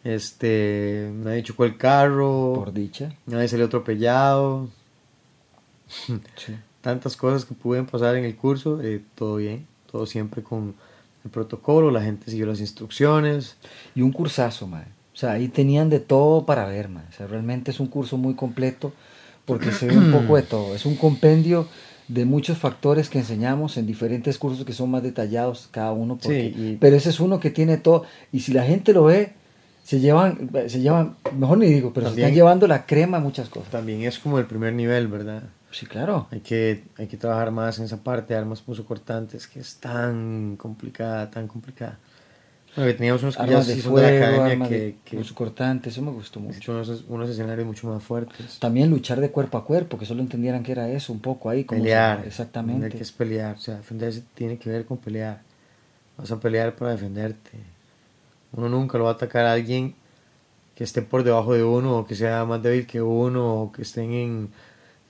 Este, 0.05 1.11
nadie 1.15 1.43
chocó 1.43 1.65
el 1.65 1.77
carro, 1.77 2.53
Por 2.55 2.73
dicha. 2.73 3.15
nadie 3.27 3.49
salió 3.49 3.67
atropellado. 3.67 4.69
Sí. 5.87 6.55
Tantas 6.81 7.17
cosas 7.17 7.45
que 7.47 7.55
pueden 7.55 7.87
pasar 7.87 8.15
en 8.17 8.25
el 8.25 8.37
curso, 8.37 8.83
eh, 8.83 9.03
todo 9.15 9.37
bien, 9.37 9.67
todo 9.95 10.07
siempre 10.07 10.43
con 10.43 10.75
el 11.25 11.31
protocolo, 11.31 11.93
la 11.93 12.03
gente 12.03 12.29
siguió 12.29 12.47
las 12.47 12.59
instrucciones. 12.59 13.57
Y 13.95 14.03
un 14.03 14.11
cursazo, 14.11 14.67
madre. 14.67 14.89
O 15.13 15.17
sea, 15.17 15.31
ahí 15.33 15.47
tenían 15.47 15.89
de 15.89 16.01
todo 16.01 16.45
para 16.45 16.65
ver, 16.67 16.89
madre. 16.89 17.07
O 17.11 17.17
sea, 17.17 17.29
realmente 17.29 17.71
es 17.71 17.79
un 17.79 17.87
curso 17.87 18.17
muy 18.17 18.35
completo 18.35 18.93
porque 19.45 19.71
se 19.71 19.87
ve 19.87 19.97
un 19.97 20.11
poco 20.11 20.35
de 20.35 20.43
todo. 20.43 20.75
Es 20.75 20.85
un 20.85 20.97
compendio 20.97 21.69
de 22.09 22.25
muchos 22.25 22.59
factores 22.59 23.09
que 23.09 23.21
enseñamos 23.21 23.77
en 23.77 23.87
diferentes 23.87 24.37
cursos 24.37 24.65
que 24.67 24.73
son 24.73 24.91
más 24.91 25.05
detallados 25.05 25.69
cada 25.71 25.93
uno. 25.93 26.17
Porque, 26.21 26.53
Sí, 26.57 26.61
y- 26.61 26.77
Pero 26.81 26.97
ese 26.97 27.11
es 27.11 27.21
uno 27.21 27.39
que 27.39 27.51
tiene 27.51 27.77
todo. 27.77 28.03
Y 28.33 28.41
si 28.41 28.53
la 28.53 28.65
gente 28.65 28.93
lo 28.93 29.05
ve, 29.05 29.33
se 29.85 30.01
llevan, 30.01 30.51
se 30.67 30.81
llevan, 30.81 31.15
mejor 31.39 31.59
ni 31.59 31.67
digo, 31.67 31.93
pero 31.95 32.07
se 32.07 32.11
También- 32.11 32.27
están 32.27 32.35
llevando 32.35 32.67
la 32.67 32.85
crema 32.85 33.19
a 33.19 33.21
muchas 33.21 33.49
cosas. 33.49 33.71
También 33.71 34.03
es 34.03 34.19
como 34.19 34.41
el 34.41 34.47
primer 34.47 34.73
nivel, 34.73 35.07
¿verdad? 35.07 35.45
Sí, 35.75 35.87
claro. 35.87 36.29
Hay 36.31 36.39
que, 36.41 36.85
hay 36.97 37.09
que 37.09 37.17
trabajar 37.17 37.51
más 37.51 37.79
en 37.81 37.87
esa 37.87 37.97
parte 38.03 38.33
de 38.33 38.39
armas 38.39 38.63
punzocortantes 38.63 39.49
que 39.49 39.59
es 39.59 39.77
tan 39.77 40.57
complicada, 40.57 41.29
tan 41.31 41.49
complicada. 41.49 41.99
Bueno, 42.77 42.95
teníamos 42.95 43.23
unos 43.25 43.39
Armas 43.39 43.67
de 43.67 43.77
la 43.77 43.83
fuego, 43.83 44.07
academia 44.25 44.53
armas 44.53 44.69
que, 44.69 44.79
de 44.79 44.97
que 45.05 45.17
mucho 45.17 45.35
cortante, 45.35 45.89
eso 45.89 46.01
me 46.03 46.13
gustó 46.13 46.39
mucho. 46.39 46.73
unos, 46.73 47.05
unos 47.09 47.29
escenarios 47.29 47.67
mucho 47.67 47.89
más 47.89 48.03
fuertes. 48.03 48.59
También 48.61 48.89
luchar 48.89 49.21
de 49.21 49.31
cuerpo 49.31 49.59
a 49.59 49.65
cuerpo, 49.65 49.99
que 49.99 50.07
solo 50.07 50.23
entendieran 50.23 50.63
que 50.63 50.73
era 50.73 50.89
eso, 50.89 51.13
un 51.13 51.21
poco 51.21 51.51
ahí. 51.51 51.65
Como 51.65 51.81
Pelear. 51.81 52.21
se- 52.21 52.29
exactamente. 52.29 52.89
que 52.91 53.03
es 53.03 53.11
pelear. 53.11 53.57
O 53.57 53.61
sea, 53.61 53.77
defenderse 53.77 54.23
tiene 54.35 54.59
que 54.59 54.71
ver 54.71 54.85
con 54.87 54.99
pelear. 54.99 55.43
Vas 56.17 56.31
a 56.31 56.39
pelear 56.39 56.77
para 56.77 56.93
defenderte. 56.93 57.51
Uno 58.53 58.69
nunca 58.69 58.99
lo 58.99 59.05
va 59.05 59.11
a 59.11 59.15
atacar 59.15 59.45
a 59.47 59.53
alguien 59.53 59.95
que 60.75 60.85
esté 60.85 61.03
por 61.03 61.23
debajo 61.25 61.55
de 61.55 61.65
uno, 61.65 61.99
o 61.99 62.07
que 62.07 62.15
sea 62.15 62.45
más 62.45 62.63
débil 62.63 62.87
que 62.87 63.01
uno, 63.03 63.63
o 63.63 63.73
que 63.73 63.83
estén 63.83 64.13
en, 64.13 64.49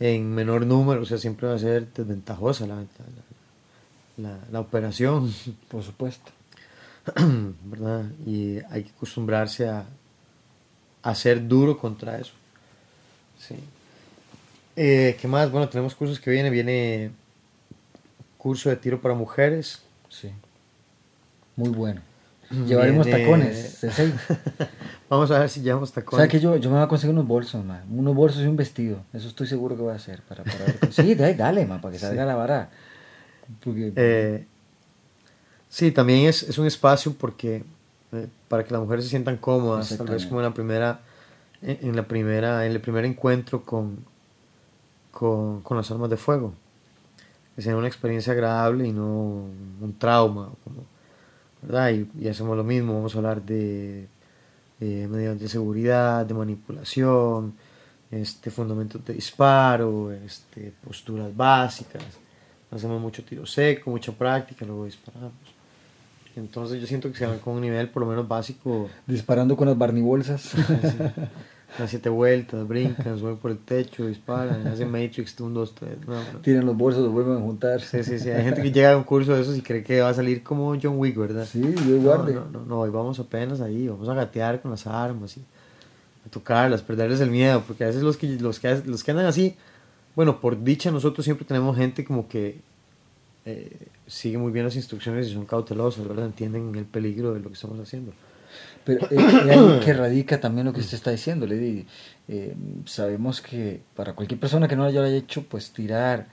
en 0.01 0.35
menor 0.35 0.67
número. 0.67 1.03
O 1.03 1.05
sea, 1.05 1.19
siempre 1.19 1.49
va 1.49 1.55
a 1.55 1.59
ser 1.59 1.93
desventajosa 1.93 2.67
la, 2.67 2.77
la, 2.77 2.85
la- 4.17 4.39
la 4.51 4.61
operación. 4.61 5.33
Por 5.69 5.83
supuesto. 5.83 6.31
¿verdad? 7.65 8.05
Y 8.27 8.59
hay 8.71 8.85
que 8.85 8.91
acostumbrarse 8.97 9.69
a, 9.69 9.85
a 11.03 11.15
ser 11.15 11.47
duro 11.47 11.77
contra 11.79 12.19
eso. 12.19 12.33
Sí. 13.39 13.57
Eh, 14.77 15.17
¿Qué 15.21 15.29
más? 15.29 15.51
Bueno, 15.51 15.69
tenemos 15.69 15.95
cursos 15.95 16.19
que 16.19 16.31
viene. 16.31 16.49
Viene 16.51 17.11
curso 18.39 18.71
de 18.71 18.77
tiro 18.77 19.01
para 19.01 19.15
mujeres. 19.15 19.83
Sí. 20.09 20.31
Muy 21.57 21.69
bueno. 21.71 22.01
Llevaremos 22.51 23.07
Viene- 23.07 23.23
tacones. 23.25 23.59
sensei. 23.79 24.13
Vamos 25.09 25.31
a 25.31 25.39
ver 25.41 25.49
si 25.49 25.61
llevamos 25.61 25.91
O 25.91 25.93
tacones. 25.93 26.23
sea 26.25 26.29
que 26.29 26.41
yo, 26.41 26.57
yo 26.57 26.71
me 26.71 26.77
voy 26.77 26.85
a 26.85 26.89
conseguir 26.89 27.15
unos 27.15 27.27
bolsos, 27.27 27.65
man. 27.65 27.83
Unos 27.91 28.15
bolsos 28.15 28.43
y 28.43 28.47
un 28.47 28.57
vestido. 28.57 28.99
Eso 29.13 29.29
estoy 29.29 29.47
seguro 29.47 29.77
que 29.77 29.83
voy 29.83 29.93
a 29.93 29.97
hacer. 29.97 30.23
Para, 30.23 30.45
para 30.45 30.59
ver. 30.59 30.93
Sí, 30.93 31.15
dale, 31.15 31.35
dale, 31.35 31.67
man, 31.67 31.81
para 31.81 31.93
que 31.93 31.99
salga 31.99 32.25
la 32.25 32.35
vara. 32.35 32.71
Porque, 33.63 33.93
Eh, 33.97 34.47
sí, 35.69 35.91
también 35.93 36.27
es, 36.29 36.43
es 36.45 36.59
un 36.59 36.67
espacio 36.67 37.13
porque 37.15 37.65
eh, 38.13 38.27
para 38.49 38.65
que 38.65 38.73
las 38.73 38.81
mujeres 38.83 39.05
se 39.05 39.11
sientan 39.11 39.37
cómodas, 39.37 39.95
tal 39.97 40.07
vez 40.07 40.27
como 40.27 40.41
en 40.41 40.45
la 40.47 40.55
primera, 40.55 41.01
en, 41.63 41.79
en 41.89 41.97
la 41.97 42.05
primera, 42.07 42.65
en 42.67 42.73
el 42.73 42.81
primer 42.81 43.05
encuentro 43.05 43.63
con, 43.63 43.99
con, 45.11 45.61
con 45.63 45.77
las 45.77 45.91
armas 45.91 46.09
de 46.11 46.17
fuego, 46.17 46.55
que 47.57 47.63
sea 47.63 47.77
una 47.77 47.87
experiencia 47.89 48.33
agradable 48.33 48.87
y 48.89 48.93
no 48.93 49.07
un 49.09 49.95
trauma, 49.99 50.51
como, 50.65 50.85
¿verdad? 51.67 51.91
Y, 51.91 52.09
y 52.21 52.29
hacemos 52.29 52.57
lo 52.57 52.65
mismo, 52.65 52.95
vamos 52.95 53.15
a 53.15 53.19
hablar 53.19 53.43
de 53.43 54.09
eh, 54.81 55.09
medidas 55.09 55.39
de 55.41 55.49
seguridad, 55.49 56.27
de 56.27 56.35
manipulación, 56.35 57.55
este, 58.11 58.51
fundamentos 58.51 59.05
de 59.05 59.15
disparo, 59.15 60.13
este, 60.13 60.73
posturas 60.85 61.35
básicas. 61.35 62.03
Hacemos 62.71 63.01
mucho 63.01 63.25
tiro 63.25 63.47
seco, 63.47 63.91
mucha 63.91 64.13
práctica, 64.13 64.67
luego 64.67 64.85
disparamos. 64.85 65.33
Entonces 66.37 66.81
yo 66.81 66.87
siento 66.87 67.11
que 67.11 67.19
se 67.19 67.27
van 67.27 67.39
con 67.39 67.55
un 67.55 67.61
nivel 67.61 67.89
por 67.89 68.03
lo 68.03 68.09
menos 68.09 68.27
básico, 68.27 68.91
disparando 69.07 69.57
con 69.57 69.69
las 69.69 69.79
barnibolsas. 69.79 70.53
Las 71.79 71.91
siete 71.91 72.09
vueltas, 72.09 72.67
brincan, 72.69 73.19
suben 73.19 73.37
por 73.37 73.51
el 73.51 73.59
techo, 73.59 74.07
disparan, 74.07 74.67
hacen 74.69 74.91
Matrix 74.91 75.39
1, 75.41 75.51
2, 75.53 75.75
3. 75.75 75.91
No, 76.07 76.15
no. 76.15 76.39
Tiran 76.41 76.67
los 76.67 76.77
bolsos, 76.77 77.03
los 77.03 77.13
vuelven 77.13 77.39
a 77.39 77.41
juntar. 77.41 77.81
Sí, 77.81 78.03
sí, 78.05 78.19
sí. 78.19 78.31
Hay 78.31 78.45
gente 78.45 78.63
que 78.63 78.71
llega 78.73 78.93
a 78.93 78.97
un 78.97 79.05
curso 79.05 79.35
de 79.35 79.43
esos 79.43 79.57
y 79.57 79.63
cree 79.63 79.83
que 79.83 80.01
va 80.01 80.11
a 80.11 80.15
salir 80.15 80.43
como 80.43 80.77
John 80.81 80.99
Wick, 80.99 81.17
¿verdad? 81.17 81.47
Sí, 81.51 81.61
Dios 81.61 81.87
No, 81.87 82.03
guarde. 82.03 82.35
no, 82.35 82.45
no, 82.51 82.65
no, 82.65 82.81
hoy 82.81 82.91
vamos 82.91 83.19
apenas 83.19 83.61
ahí, 83.61 83.89
vamos 83.89 84.09
a 84.09 84.15
gatear 84.15 84.61
con 84.63 84.71
las 84.71 84.87
armas 84.87 85.37
y 85.37 85.41
a 86.27 86.31
tocarlas, 86.31 86.83
perderles 86.83 87.21
el 87.21 87.31
miedo, 87.31 87.63
porque 87.67 87.85
a 87.85 87.89
veces 87.89 88.03
los 88.03 88.17
que, 88.17 88.29
los 88.29 88.61
que, 88.61 88.83
los 88.87 89.03
que 89.05 89.11
andan 89.11 89.27
así, 89.27 89.57
bueno, 90.15 90.41
por 90.41 90.63
dicha 90.63 90.91
nosotros 90.91 91.25
siempre 91.25 91.45
tenemos 91.45 91.77
gente 91.77 92.05
como 92.05 92.29
que 92.29 92.61
eh, 93.47 93.77
sigue 94.07 94.39
muy 94.39 94.53
bien 94.53 94.65
las 94.65 94.77
instrucciones 94.77 95.27
y 95.29 95.35
son 95.35 95.45
cautelosos, 95.45 96.07
¿verdad? 96.09 96.27
Entienden 96.27 96.75
el 96.77 96.85
peligro 96.85 97.35
de 97.35 97.41
lo 97.41 97.49
que 97.49 97.55
estamos 97.55 97.79
haciendo. 97.81 98.13
Pero 98.85 99.07
eh, 99.11 99.17
hay 99.19 99.51
algo 99.51 99.81
que 99.81 99.93
radica 99.93 100.41
también 100.41 100.67
lo 100.67 100.73
que 100.73 100.81
usted 100.81 100.97
está 100.97 101.11
diciendo, 101.11 101.47
Lady. 101.47 101.87
Eh, 102.29 102.55
sabemos 102.85 103.41
que 103.41 103.81
para 103.95 104.15
cualquier 104.15 104.41
persona 104.41 104.69
que 104.69 104.77
no 104.77 104.83
lo 104.83 104.89
haya 104.89 105.07
hecho, 105.09 105.45
pues 105.45 105.73
tirar 105.73 106.27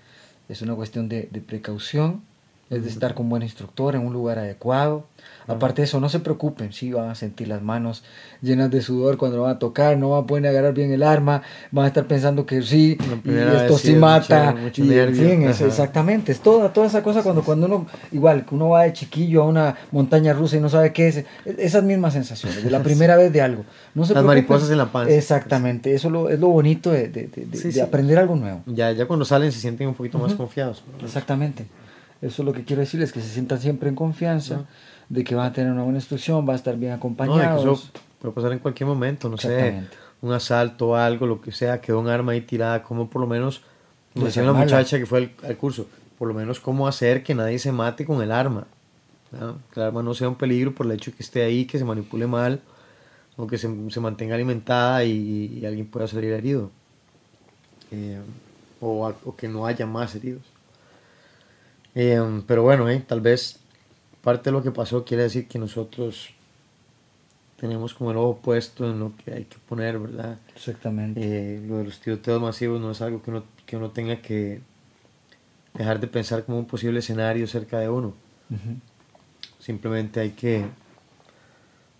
es 0.49 0.61
una 0.61 0.75
cuestión 0.75 1.07
de 1.07 1.43
precaución, 1.45 2.23
es 2.71 2.83
de 2.83 2.89
estar 2.89 3.13
con 3.13 3.29
buen 3.29 3.43
instructor 3.43 3.93
en 3.95 4.05
un 4.05 4.13
lugar 4.13 4.39
adecuado. 4.39 5.05
Aparte 5.47 5.81
de 5.81 5.85
eso, 5.85 5.99
no 5.99 6.07
se 6.07 6.19
preocupen, 6.19 6.71
si 6.71 6.91
van 6.93 7.09
a 7.09 7.15
sentir 7.15 7.47
las 7.47 7.61
manos 7.61 8.03
llenas 8.41 8.71
de 8.71 8.81
sudor 8.81 9.17
cuando 9.17 9.37
lo 9.37 9.43
van 9.43 9.55
a 9.55 9.59
tocar, 9.59 9.97
no 9.97 10.11
van 10.11 10.23
a 10.23 10.27
poder 10.27 10.47
agarrar 10.47 10.73
bien 10.73 10.91
el 10.93 11.03
arma, 11.03 11.41
van 11.71 11.85
a 11.85 11.87
estar 11.89 12.05
pensando 12.07 12.45
que 12.45 12.61
sí, 12.61 12.97
y 13.25 13.29
esto 13.29 13.77
sí 13.77 13.87
sí 13.89 13.95
mata, 13.95 14.51
mucho- 14.51 14.61
mucho 14.63 14.83
y 14.85 14.97
en 14.97 15.15
fin, 15.15 15.43
es 15.43 15.59
exactamente, 15.61 16.31
es 16.31 16.39
toda, 16.39 16.71
toda 16.71 16.87
esa 16.87 17.03
cosa 17.03 17.21
cuando, 17.23 17.43
cuando 17.43 17.65
uno, 17.65 17.87
igual, 18.11 18.45
que 18.45 18.55
uno 18.55 18.69
va 18.69 18.83
de 18.83 18.93
chiquillo 18.93 19.43
a 19.43 19.47
una 19.47 19.75
montaña 19.91 20.31
rusa 20.33 20.57
y 20.57 20.61
no 20.61 20.69
sabe 20.69 20.93
qué 20.93 21.07
es, 21.09 21.25
esas 21.45 21.83
mismas 21.83 22.13
sensaciones, 22.13 22.63
de 22.63 22.71
la 22.71 22.79
primera 22.83 23.17
vez 23.17 23.33
de 23.33 23.41
algo. 23.41 23.63
No 23.93 24.05
se 24.05 24.13
Las 24.13 24.23
preocupen. 24.23 24.27
mariposas 24.27 24.71
en 24.71 24.77
la 24.77 24.91
panza. 24.91 25.13
Exactamente, 25.13 25.93
eso 25.93 26.09
lo- 26.09 26.29
es 26.29 26.39
lo 26.39 26.47
bonito 26.47 26.91
de, 26.91 27.09
de- 27.09 27.27
de- 27.27 27.45
de- 27.47 27.57
Sí, 27.57 27.67
de 27.67 27.73
sí. 27.73 27.79
aprender 27.81 28.17
algo 28.19 28.35
nuevo. 28.37 28.61
Ya, 28.67 28.91
ya 28.91 29.05
cuando 29.07 29.25
salen 29.25 29.51
se 29.51 29.59
sienten 29.59 29.87
un 29.89 29.95
poquito 29.95 30.17
más 30.19 30.33
confiados. 30.35 30.81
Exactamente. 31.03 31.65
Eso 32.21 32.41
es 32.41 32.45
lo 32.45 32.53
que 32.53 32.63
quiero 32.63 32.81
decirles, 32.81 33.11
que 33.11 33.21
se 33.21 33.29
sientan 33.29 33.59
siempre 33.59 33.89
en 33.89 33.95
confianza, 33.95 34.65
de 35.09 35.23
que 35.23 35.33
van 35.35 35.47
a 35.47 35.53
tener 35.53 35.71
una 35.71 35.83
buena 35.83 35.97
instrucción, 35.97 36.45
van 36.45 36.53
a 36.53 36.57
estar 36.57 36.75
bien 36.77 36.91
No, 36.91 36.95
de 36.95 36.99
que 36.99 36.99
acompañados. 36.99 37.61
eso 37.63 37.91
puede 38.19 38.33
pasar 38.33 38.51
en 38.53 38.59
cualquier 38.59 38.87
momento, 38.87 39.27
no 39.29 39.37
sé, 39.37 39.83
un 40.21 40.31
asalto 40.31 40.89
o 40.89 40.95
algo, 40.95 41.25
lo 41.25 41.41
que 41.41 41.51
sea, 41.51 41.81
quedó 41.81 41.99
un 41.99 42.07
arma 42.07 42.33
ahí 42.33 42.41
tirada, 42.41 42.83
como 42.83 43.09
por 43.09 43.21
lo 43.21 43.27
menos, 43.27 43.61
como 44.13 44.27
decía 44.27 44.43
la 44.43 44.53
muchacha 44.53 44.99
que 44.99 45.05
fue 45.07 45.17
al, 45.19 45.31
al 45.49 45.57
curso, 45.57 45.87
por 46.19 46.27
lo 46.27 46.33
menos 46.35 46.59
cómo 46.59 46.87
hacer 46.87 47.23
que 47.23 47.33
nadie 47.33 47.57
se 47.57 47.71
mate 47.71 48.05
con 48.05 48.21
el 48.21 48.31
arma, 48.31 48.67
¿no? 49.31 49.57
que 49.73 49.79
el 49.79 49.87
arma 49.87 50.03
no 50.03 50.13
sea 50.13 50.29
un 50.29 50.35
peligro 50.35 50.75
por 50.75 50.85
el 50.85 50.91
hecho 50.91 51.09
de 51.09 51.17
que 51.17 51.23
esté 51.23 51.41
ahí, 51.41 51.65
que 51.65 51.79
se 51.79 51.85
manipule 51.85 52.27
mal, 52.27 52.61
o 53.35 53.47
que 53.47 53.57
se, 53.57 53.67
se 53.89 53.99
mantenga 53.99 54.35
alimentada 54.35 55.03
y, 55.03 55.59
y 55.59 55.65
alguien 55.65 55.87
pueda 55.87 56.07
salir 56.07 56.31
herido, 56.33 56.69
Eh, 57.91 58.19
o 58.79 59.35
que 59.35 59.47
no 59.47 59.65
haya 59.65 59.85
más 59.85 60.15
heridos. 60.15 60.41
Eh, 61.95 62.41
pero 62.47 62.63
bueno, 62.63 62.89
eh, 62.89 63.03
tal 63.05 63.21
vez 63.21 63.57
parte 64.21 64.49
de 64.49 64.51
lo 64.53 64.63
que 64.63 64.71
pasó 64.71 65.03
quiere 65.03 65.23
decir 65.23 65.47
que 65.47 65.59
nosotros 65.59 66.29
tenemos 67.57 67.93
como 67.93 68.11
el 68.11 68.17
ojo 68.17 68.37
puesto 68.41 68.89
en 68.89 68.99
lo 68.99 69.13
que 69.23 69.33
hay 69.33 69.43
que 69.45 69.57
poner, 69.67 69.99
¿verdad? 69.99 70.37
Exactamente. 70.55 71.19
Eh, 71.21 71.61
lo 71.67 71.77
de 71.77 71.83
los 71.85 71.99
tiroteos 71.99 72.41
masivos 72.41 72.79
no 72.81 72.91
es 72.91 73.01
algo 73.01 73.21
que 73.21 73.29
uno, 73.31 73.43
que 73.65 73.77
uno 73.77 73.91
tenga 73.91 74.17
que 74.21 74.61
dejar 75.73 75.99
de 75.99 76.07
pensar 76.07 76.43
como 76.43 76.57
un 76.59 76.65
posible 76.65 76.99
escenario 76.99 77.45
cerca 77.47 77.79
de 77.79 77.89
uno. 77.89 78.13
Simplemente 79.59 80.19
hay 80.19 80.31
que 80.31 80.65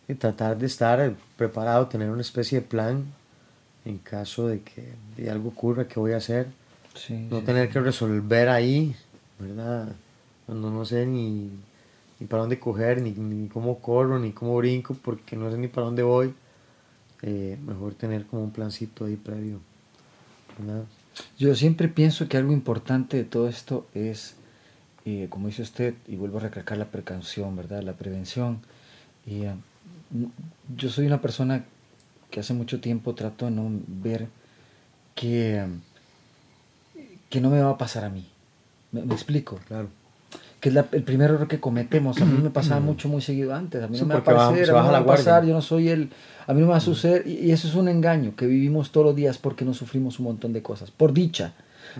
eh, 0.07 0.15
tratar 0.15 0.57
de 0.57 0.65
estar 0.65 1.13
preparado, 1.37 1.87
tener 1.87 2.09
una 2.09 2.21
especie 2.21 2.59
de 2.61 2.65
plan 2.67 3.05
en 3.85 3.97
caso 3.99 4.47
de 4.47 4.61
que 4.61 4.93
de 5.17 5.29
algo 5.29 5.49
ocurra, 5.49 5.87
¿qué 5.87 5.99
voy 5.99 6.13
a 6.13 6.17
hacer? 6.17 6.47
Sí, 6.95 7.27
No 7.29 7.39
sí, 7.39 7.45
tener 7.45 7.67
sí. 7.67 7.73
que 7.73 7.79
resolver 7.79 8.49
ahí, 8.49 8.95
¿verdad? 9.41 9.95
Cuando 10.45 10.69
no 10.69 10.85
sé 10.85 11.05
ni, 11.05 11.49
ni 12.19 12.27
para 12.27 12.41
dónde 12.41 12.59
coger, 12.59 13.01
ni, 13.01 13.11
ni 13.11 13.47
cómo 13.49 13.79
corro, 13.79 14.19
ni 14.19 14.31
cómo 14.31 14.55
brinco, 14.57 14.95
porque 14.95 15.35
no 15.35 15.51
sé 15.51 15.57
ni 15.57 15.67
para 15.67 15.85
dónde 15.85 16.03
voy. 16.03 16.33
Eh, 17.23 17.57
mejor 17.65 17.93
tener 17.93 18.25
como 18.25 18.43
un 18.43 18.51
plancito 18.51 19.05
ahí 19.05 19.15
previo, 19.15 19.59
¿verdad? 20.57 20.85
Yo 21.37 21.53
siempre 21.55 21.87
pienso 21.87 22.27
que 22.27 22.37
algo 22.37 22.51
importante 22.51 23.17
de 23.17 23.23
todo 23.25 23.47
esto 23.47 23.85
es, 23.93 24.35
eh, 25.05 25.27
como 25.29 25.47
dice 25.47 25.61
usted, 25.61 25.93
y 26.07 26.15
vuelvo 26.15 26.39
a 26.39 26.41
recalcar 26.41 26.79
la 26.79 26.85
precaución, 26.85 27.55
¿verdad? 27.55 27.83
La 27.83 27.93
prevención. 27.93 28.59
Y, 29.27 29.43
eh, 29.43 29.53
yo 30.75 30.89
soy 30.89 31.05
una 31.05 31.21
persona 31.21 31.65
que 32.29 32.39
hace 32.39 32.53
mucho 32.53 32.81
tiempo 32.81 33.13
trato 33.13 33.45
de 33.45 33.51
no 33.51 33.69
ver 33.87 34.27
que, 35.15 35.63
que 37.29 37.41
no 37.41 37.49
me 37.49 37.61
va 37.61 37.71
a 37.71 37.77
pasar 37.77 38.05
a 38.05 38.09
mí. 38.09 38.27
¿Me, 38.91 39.01
me 39.03 39.13
explico? 39.13 39.59
Claro. 39.67 39.87
Que 40.59 40.69
es 40.69 40.75
la- 40.75 40.85
el 40.91 41.03
primer 41.03 41.31
error 41.31 41.47
que 41.47 41.59
cometemos. 41.59 42.21
A 42.21 42.25
mí 42.25 42.37
me 42.41 42.49
pasaba 42.51 42.79
mucho, 42.79 43.07
muy 43.09 43.21
seguido 43.21 43.53
antes. 43.55 43.81
A 43.83 43.87
mí 43.87 43.95
Sí, 43.95 44.01
no 44.01 44.07
me 44.07 44.13
va 44.15 44.19
a 44.19 44.23
porque 44.23 44.35
baja- 44.35 44.47
parecer, 44.49 44.65
se 44.67 44.71
a 44.71 44.75
mí 44.75 44.79
no 44.79 44.85
me 44.87 44.91
va 44.91 44.99
a 44.99 45.05
pasar, 45.05 45.45
yo 45.45 45.53
no 45.53 45.61
soy 45.61 45.89
el... 45.89 46.09
A 46.47 46.53
mí 46.53 46.59
no 46.61 46.67
me 46.67 46.71
va 46.71 46.77
a 46.77 46.81
suceder. 46.81 47.25
Y, 47.27 47.33
y 47.47 47.51
eso 47.51 47.67
es 47.67 47.75
un 47.75 47.87
engaño 47.87 48.35
que 48.35 48.45
vivimos 48.45 48.91
todos 48.91 49.07
los 49.07 49.15
días 49.15 49.37
porque 49.37 49.65
no 49.65 49.73
sufrimos 49.73 50.19
un 50.19 50.25
montón 50.25 50.53
de 50.53 50.61
cosas. 50.61 50.91
Por 50.91 51.13
dicha. 51.13 51.53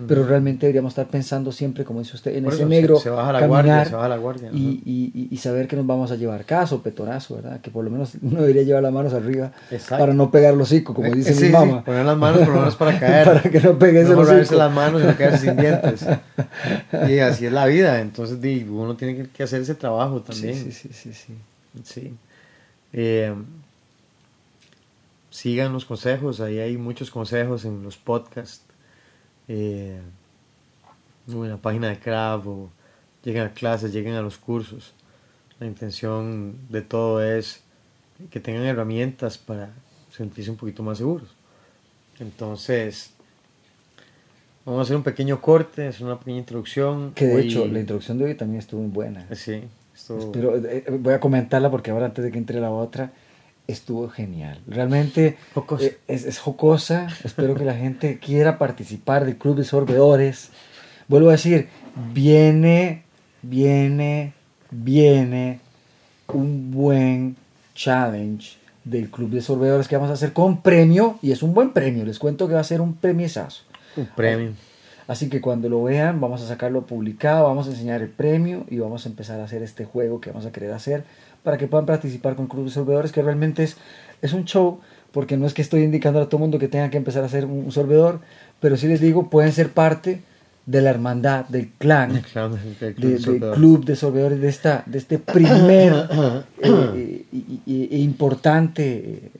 Pero 0.08 0.24
realmente 0.26 0.66
deberíamos 0.66 0.92
estar 0.92 1.06
pensando 1.08 1.52
siempre, 1.52 1.84
como 1.84 2.00
dice 2.00 2.16
usted, 2.16 2.34
en 2.36 2.44
Por 2.44 2.52
ese 2.54 2.62
eso, 2.62 2.68
se- 2.70 2.74
negro 2.74 2.96
se 2.98 3.10
baja 3.10 3.32
la 3.32 3.40
caminar 3.40 3.64
guardia, 3.64 3.84
se 3.84 3.94
baja 3.94 4.08
la 4.08 4.16
guardia, 4.16 4.48
y, 4.52 4.68
ajá. 4.68 4.82
y- 4.86 5.12
y- 5.14 5.28
y 5.30 5.36
saber 5.36 5.68
que 5.68 5.76
nos 5.76 5.86
vamos 5.86 6.10
a 6.10 6.16
llevar 6.16 6.44
caso, 6.44 6.82
petonazo, 6.82 7.34
¿verdad? 7.36 7.60
Que 7.60 7.70
por 7.70 7.84
lo 7.84 7.90
menos 7.90 8.12
uno 8.22 8.40
debería 8.40 8.62
llevar 8.62 8.82
las 8.82 8.92
manos 8.92 9.12
arriba 9.12 9.52
Exacto. 9.70 9.98
para 10.02 10.14
no 10.14 10.30
pegar 10.30 10.54
los 10.54 10.68
hocico, 10.70 10.94
como 10.94 11.08
Eh, 11.08 11.12
dice 11.16 11.34
sí, 11.34 11.40
mi 11.42 11.46
sí, 11.48 11.52
mamá. 11.52 11.84
poner 11.84 12.04
las 12.06 12.16
manos 12.16 12.38
por 12.40 12.48
lo 12.48 12.58
menos 12.60 12.76
para 12.76 12.98
caer. 12.98 13.24
para 13.26 13.42
que 13.42 13.60
no 13.60 13.78
pegue 13.78 14.00
ese 14.02 14.12
no 14.12 14.20
hocico. 14.20 14.54
las 14.56 14.72
manos 14.72 15.02
y 15.02 15.06
no 15.06 15.16
quedarse 15.16 15.46
sin 15.46 15.56
dientes. 15.56 16.06
Y 17.08 17.18
así 17.18 17.46
es 17.46 17.52
la 17.52 17.66
vida. 17.66 18.00
Entonces, 18.00 18.38
uno 18.68 18.94
tiene 18.96 19.16
que- 19.16 19.28
que 19.30 19.42
hacer 19.42 19.60
ese 19.62 19.74
trabajo 19.74 20.20
también. 20.22 20.54
Sí, 20.54 20.72
sí, 20.72 20.88
sí, 20.92 21.12
sí, 21.12 21.12
sí. 21.12 21.34
Sí. 21.84 22.14
Eh, 22.92 23.32
sigan 25.30 25.72
los 25.72 25.84
consejos, 25.84 26.40
ahí 26.40 26.58
hay 26.58 26.76
muchos 26.76 27.10
consejos 27.10 27.64
en 27.64 27.82
los 27.82 27.96
podcasts, 27.96 28.62
eh, 29.48 30.00
en 31.28 31.48
la 31.48 31.56
página 31.56 31.88
de 31.88 31.98
Crab, 31.98 32.46
o 32.48 32.70
lleguen 33.24 33.42
a 33.42 33.52
clases, 33.52 33.92
lleguen 33.92 34.14
a 34.14 34.22
los 34.22 34.38
cursos. 34.38 34.92
La 35.60 35.66
intención 35.66 36.56
de 36.68 36.82
todo 36.82 37.22
es 37.22 37.62
que 38.30 38.40
tengan 38.40 38.64
herramientas 38.64 39.38
para 39.38 39.70
sentirse 40.10 40.50
un 40.50 40.56
poquito 40.56 40.82
más 40.82 40.98
seguros. 40.98 41.28
Entonces, 42.18 43.10
vamos 44.64 44.80
a 44.80 44.82
hacer 44.82 44.96
un 44.96 45.02
pequeño 45.02 45.40
corte, 45.40 45.88
es 45.88 46.00
una 46.00 46.18
pequeña 46.18 46.38
introducción. 46.38 47.12
Que 47.14 47.26
de 47.26 47.34
Hoy- 47.36 47.46
hecho, 47.48 47.66
la 47.66 47.80
introducción 47.80 48.18
de 48.18 48.24
hoy 48.26 48.34
también 48.34 48.58
estuvo 48.60 48.80
muy 48.82 48.90
buena. 48.90 49.26
Sí, 49.34 49.62
esto... 49.94 50.30
Pero 50.32 50.56
eh, 50.56 50.84
voy 51.00 51.14
a 51.14 51.20
comentarla 51.20 51.70
porque 51.70 51.90
ahora 51.90 52.06
antes 52.06 52.24
de 52.24 52.30
que 52.32 52.38
entre 52.38 52.60
la 52.60 52.70
otra, 52.70 53.12
estuvo 53.66 54.08
genial. 54.08 54.60
Realmente 54.66 55.36
Jocosa. 55.54 55.86
eh, 55.86 55.98
es, 56.08 56.24
es 56.24 56.38
jocosa. 56.38 57.08
Espero 57.24 57.54
que 57.54 57.64
la 57.64 57.74
gente 57.74 58.18
quiera 58.18 58.58
participar 58.58 59.24
del 59.24 59.36
Club 59.36 59.56
de 59.56 59.64
Sorbedores. 59.64 60.50
Vuelvo 61.08 61.28
a 61.28 61.32
decir, 61.32 61.68
viene, 62.12 63.04
viene, 63.42 64.32
viene 64.70 65.60
un 66.28 66.70
buen 66.70 67.36
challenge 67.74 68.56
del 68.84 69.10
Club 69.10 69.30
de 69.30 69.40
Sorbedores 69.40 69.88
que 69.88 69.96
vamos 69.96 70.10
a 70.10 70.14
hacer 70.14 70.32
con 70.32 70.62
premio. 70.62 71.18
Y 71.22 71.32
es 71.32 71.42
un 71.42 71.54
buen 71.54 71.72
premio. 71.72 72.04
Les 72.04 72.18
cuento 72.18 72.48
que 72.48 72.54
va 72.54 72.60
a 72.60 72.64
ser 72.64 72.80
un 72.80 72.94
premiesazo. 72.94 73.64
un 73.96 74.06
premio. 74.06 74.52
Así 75.08 75.28
que 75.28 75.40
cuando 75.40 75.68
lo 75.68 75.82
vean, 75.82 76.20
vamos 76.20 76.42
a 76.42 76.46
sacarlo 76.46 76.86
publicado, 76.86 77.44
vamos 77.44 77.66
a 77.66 77.70
enseñar 77.70 78.00
el 78.02 78.08
premio 78.08 78.64
y 78.70 78.78
vamos 78.78 79.04
a 79.04 79.08
empezar 79.08 79.40
a 79.40 79.44
hacer 79.44 79.62
este 79.62 79.84
juego 79.84 80.20
que 80.20 80.30
vamos 80.30 80.46
a 80.46 80.52
querer 80.52 80.72
hacer 80.72 81.04
para 81.42 81.58
que 81.58 81.66
puedan 81.66 81.86
participar 81.86 82.34
con 82.36 82.46
Club 82.46 82.64
de 82.66 82.70
Sorbedores, 82.70 83.12
que 83.12 83.22
realmente 83.22 83.62
es, 83.64 83.76
es 84.20 84.32
un 84.32 84.44
show, 84.44 84.80
porque 85.12 85.36
no 85.36 85.46
es 85.46 85.54
que 85.54 85.62
estoy 85.62 85.82
indicando 85.82 86.20
a 86.20 86.26
todo 86.26 86.36
el 86.38 86.42
mundo 86.42 86.58
que 86.58 86.68
tengan 86.68 86.90
que 86.90 86.96
empezar 86.96 87.22
a 87.22 87.26
hacer 87.26 87.44
un, 87.44 87.64
un 87.66 87.72
sorbedor, 87.72 88.20
pero 88.60 88.76
sí 88.76 88.86
les 88.86 89.00
digo, 89.00 89.28
pueden 89.30 89.52
ser 89.52 89.70
parte 89.70 90.22
de 90.64 90.80
la 90.80 90.90
hermandad, 90.90 91.46
del 91.46 91.70
clan, 91.76 92.14
club 92.94 93.10
de- 93.10 93.18
de 93.18 93.18
del 93.18 93.40
club 93.56 93.84
de 93.84 93.96
sorbedores, 93.96 94.40
de, 94.40 94.48
esta, 94.48 94.84
de 94.86 94.98
este 94.98 95.18
primer 95.18 95.92
eh, 96.62 97.88
importante, 97.90 98.84
eh, 98.98 99.30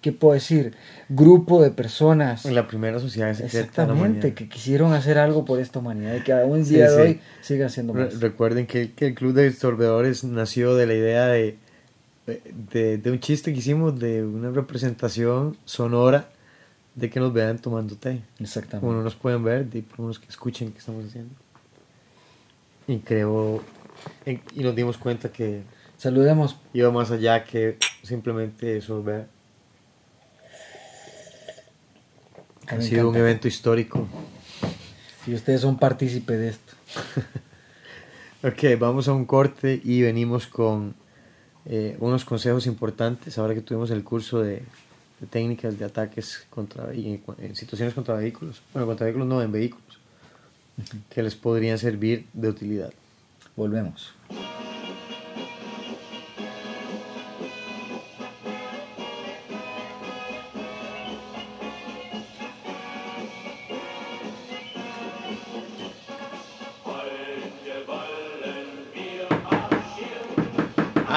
¿qué 0.00 0.12
puedo 0.12 0.34
decir? 0.34 0.74
Grupo 1.08 1.62
de 1.62 1.70
personas. 1.70 2.46
En 2.46 2.54
la 2.54 2.66
primera 2.66 2.98
sociedad 2.98 3.28
la 3.38 3.44
Exactamente, 3.44 4.34
que 4.34 4.48
quisieron 4.48 4.92
hacer 4.92 5.18
algo 5.18 5.44
por 5.44 5.60
esta 5.60 5.78
humanidad 5.78 6.14
y 6.16 6.20
que 6.20 6.32
aún 6.32 6.58
el 6.58 6.64
Sí, 6.64 6.74
día 6.74 6.90
de 6.90 6.96
sí. 6.96 7.00
hoy 7.00 7.20
sigan 7.42 7.70
siendo 7.70 7.92
Re- 7.94 8.04
más. 8.06 8.20
recuerden 8.20 8.66
que, 8.66 8.92
que 8.92 9.06
el 9.08 9.14
club 9.14 9.32
de 9.34 9.52
sorbedores 9.52 10.24
nació 10.24 10.74
de 10.74 10.86
la 10.86 10.94
idea 10.94 11.26
de, 11.26 11.56
de, 12.72 12.98
de 12.98 13.10
un 13.10 13.20
chiste 13.20 13.52
que 13.52 13.58
hicimos 13.60 13.98
de 13.98 14.24
una 14.24 14.50
representación 14.50 15.56
sonora 15.64 16.28
de 16.94 17.10
que 17.10 17.20
nos 17.20 17.32
vean 17.32 17.58
tomando 17.58 17.94
té. 17.96 18.22
Exactamente. 18.38 18.80
Como 18.80 18.92
no 18.94 19.02
nos 19.02 19.14
pueden 19.14 19.44
ver, 19.44 19.66
de 19.66 19.82
por 19.82 20.00
menos 20.00 20.18
que 20.18 20.26
escuchen 20.28 20.72
qué 20.72 20.78
estamos 20.78 21.04
haciendo. 21.04 21.34
Y 22.88 22.98
creo, 22.98 23.62
y 24.54 24.62
nos 24.62 24.74
dimos 24.76 24.96
cuenta 24.96 25.30
que 25.30 25.62
Saludemos. 25.98 26.56
iba 26.72 26.90
más 26.90 27.10
allá 27.10 27.44
que 27.44 27.78
simplemente 28.02 28.80
sorber. 28.80 29.26
A 32.55 32.55
Ha 32.68 32.72
mí 32.72 32.78
me 32.78 32.82
sido 32.82 33.08
un 33.08 33.16
evento 33.16 33.48
histórico. 33.48 34.06
Si 35.24 35.34
ustedes 35.34 35.60
son 35.60 35.78
partícipes 35.78 36.38
de 36.38 36.48
esto. 36.48 36.74
Ok, 38.42 38.78
vamos 38.78 39.08
a 39.08 39.12
un 39.12 39.24
corte 39.24 39.80
y 39.82 40.02
venimos 40.02 40.46
con 40.46 40.94
eh, 41.64 41.96
unos 41.98 42.24
consejos 42.24 42.66
importantes 42.66 43.38
ahora 43.38 43.54
que 43.54 43.60
tuvimos 43.60 43.90
el 43.90 44.04
curso 44.04 44.40
de, 44.40 44.62
de 45.20 45.26
técnicas 45.28 45.78
de 45.78 45.84
ataques 45.84 46.46
contra 46.50 46.92
en, 46.92 47.22
en 47.38 47.56
situaciones 47.56 47.94
contra 47.94 48.14
vehículos. 48.14 48.62
Bueno, 48.72 48.86
contra 48.86 49.06
vehículos 49.06 49.26
no, 49.26 49.42
en 49.42 49.50
vehículos. 49.50 49.98
Que 51.10 51.22
les 51.22 51.34
podrían 51.34 51.78
servir 51.78 52.26
de 52.34 52.48
utilidad. 52.48 52.92
Volvemos. 53.56 54.12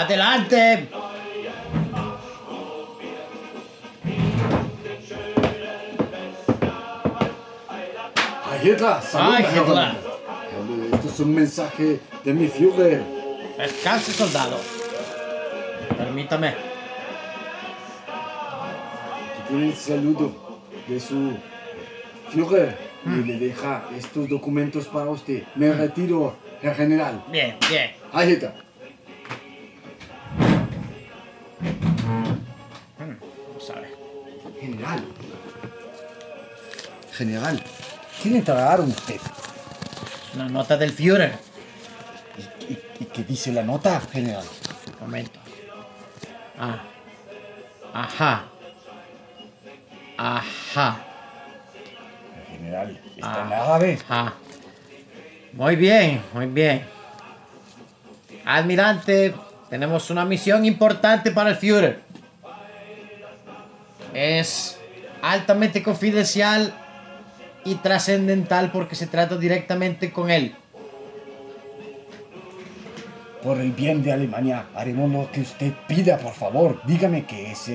¡Adelante! 0.10 0.88
Heil 8.50 8.64
Hitler, 8.64 9.02
salud. 9.04 9.36
Hitler. 9.38 9.96
Esto 10.94 11.08
es 11.10 11.20
un 11.20 11.36
mensaje 11.36 12.00
de 12.24 12.34
mi 12.34 12.48
Führer. 12.48 13.04
Descanse, 13.56 14.12
soldado. 14.12 14.58
Permítame. 15.96 16.56
Que 19.36 19.48
tiene 19.48 19.68
el 19.68 19.76
saludo 19.76 20.60
de 20.88 21.00
su 21.00 21.38
Führer 22.32 22.76
y 23.06 23.26
le 23.28 23.38
deja 23.38 23.84
estos 23.96 24.28
documentos 24.28 24.88
para 24.88 25.12
usted. 25.12 25.44
Me 25.54 25.72
retiro, 25.72 26.36
General. 26.64 27.24
Bien, 27.32 27.56
bien. 27.70 27.92
Hitler. 28.12 28.69
General. 37.24 37.62
¿Qué 38.24 38.30
le 38.30 38.38
entregaron 38.38 38.90
usted? 38.90 39.20
Una 40.36 40.48
nota 40.48 40.78
del 40.78 40.92
Führer. 40.94 41.34
¿Y, 42.70 42.74
y 43.04 43.06
qué 43.08 43.24
dice 43.26 43.52
la 43.52 43.62
nota, 43.62 44.00
General? 44.12 44.46
Momento. 45.02 45.38
Ah. 46.58 46.82
Ajá. 47.94 48.46
Ajá. 50.18 50.98
General, 52.52 53.00
está 53.18 53.34
Ah. 53.34 53.46
en 53.46 53.54
árabe. 53.54 54.00
Ajá. 54.08 54.34
Muy 55.52 55.76
bien, 55.76 56.22
muy 56.34 56.46
bien. 56.46 56.86
Almirante, 58.46 59.36
tenemos 59.70 60.10
una 60.10 60.24
misión 60.24 60.64
importante 60.66 61.32
para 61.32 61.50
el 61.50 61.58
Führer. 61.58 62.02
Es 64.14 64.78
altamente 65.22 65.84
confidencial 65.84 66.74
y 67.66 67.76
trascendental 67.76 68.72
porque 68.72 68.96
se 68.96 69.08
trata 69.08 69.38
directamente 69.38 70.12
con 70.12 70.30
él. 70.30 70.56
Por 73.44 73.60
el 73.60 73.72
bien 73.72 74.04
de 74.04 74.12
Alemania, 74.12 74.68
haremos 74.76 75.10
lo 75.12 75.32
que 75.32 75.42
usted 75.42 75.74
pida, 75.88 76.18
por 76.18 76.34
favor. 76.34 76.82
Dígame 76.86 77.26
qué, 77.26 77.52
es, 77.52 77.72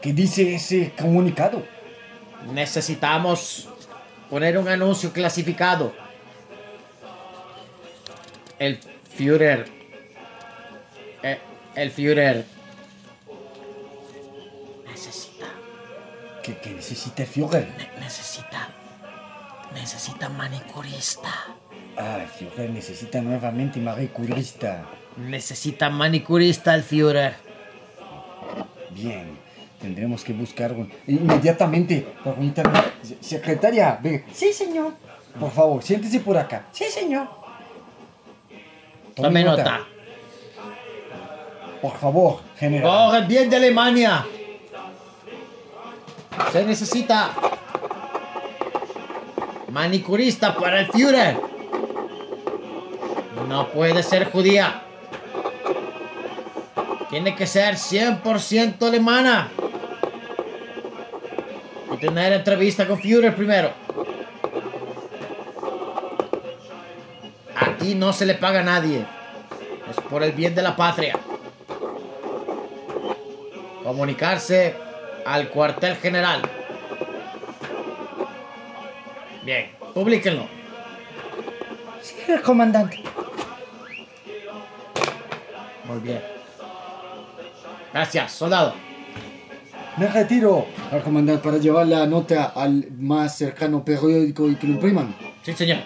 qué 0.00 0.12
dice 0.12 0.54
ese 0.54 0.92
comunicado. 0.98 1.62
Necesitamos 2.52 3.68
poner 4.28 4.58
un 4.58 4.66
anuncio 4.68 5.12
clasificado. 5.12 5.94
El 8.58 8.78
Führer. 9.16 9.66
eh, 11.22 11.38
el 11.76 11.90
Führer. 11.90 12.44
Necesita. 14.88 15.46
¿Qué, 16.42 16.56
qué 16.58 16.70
necesita 16.70 17.22
el 17.22 17.28
Führer? 17.28 17.68
Necesita. 18.00 18.70
Necesita 19.80 20.28
manicurista. 20.28 21.28
Ah, 21.98 22.20
Führer 22.38 22.70
necesita 22.70 23.20
nuevamente 23.20 23.78
manicurista. 23.78 24.86
Necesita 25.16 25.90
manicurista 25.90 26.74
el 26.74 26.82
Führer. 26.82 27.34
Bien, 28.90 29.38
tendremos 29.80 30.24
que 30.24 30.32
buscar 30.32 30.72
un- 30.72 30.90
inmediatamente 31.06 32.06
por 32.24 32.36
Secretaria, 33.20 33.98
ve. 34.02 34.24
Sí, 34.32 34.52
señor. 34.52 34.94
Por 35.38 35.50
favor, 35.50 35.82
siéntese 35.82 36.20
por 36.20 36.36
acá. 36.38 36.64
Sí, 36.72 36.84
señor. 36.84 37.28
Tome 39.14 39.44
nota. 39.44 39.80
Por 41.82 41.96
favor, 41.98 42.40
general. 42.58 43.10
Por 43.10 43.16
el 43.20 43.26
bien 43.26 43.50
de 43.50 43.56
Alemania. 43.56 44.24
Se 46.52 46.64
necesita 46.64 47.34
manicurista 49.70 50.54
para 50.56 50.80
el 50.80 50.86
Führer. 50.86 51.36
No 53.48 53.68
puede 53.68 54.02
ser 54.02 54.30
judía. 54.30 54.82
Tiene 57.10 57.34
que 57.34 57.46
ser 57.46 57.74
100% 57.74 58.82
alemana. 58.86 59.50
Y 61.92 61.96
tener 61.98 62.32
entrevista 62.32 62.86
con 62.86 62.98
Führer 62.98 63.34
primero. 63.34 63.70
Aquí 67.54 67.94
no 67.94 68.12
se 68.12 68.26
le 68.26 68.34
paga 68.34 68.60
a 68.60 68.64
nadie. 68.64 69.06
Es 69.90 69.96
por 70.10 70.22
el 70.22 70.32
bien 70.32 70.54
de 70.54 70.62
la 70.62 70.74
patria 70.74 71.16
comunicarse 73.86 74.74
al 75.24 75.48
cuartel 75.48 75.94
general. 75.94 76.42
Publíquenlo. 79.96 80.46
Sí, 82.02 82.14
comandante. 82.44 83.02
Muy 85.86 86.00
bien. 86.00 86.20
Gracias, 87.94 88.32
soldado. 88.32 88.74
Me 89.96 90.06
retiro 90.08 90.66
al 90.92 91.02
comandante 91.02 91.42
para 91.42 91.56
llevar 91.56 91.86
la 91.86 92.06
nota 92.06 92.52
al 92.54 92.88
más 92.98 93.38
cercano 93.38 93.82
periódico 93.82 94.50
y 94.50 94.56
que 94.56 94.66
lo 94.66 94.74
impriman. 94.74 95.16
Sí, 95.42 95.54
señor. 95.54 95.78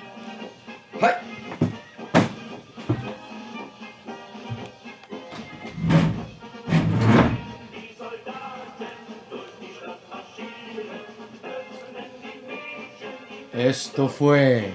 Esto 13.82 14.10
fue 14.10 14.74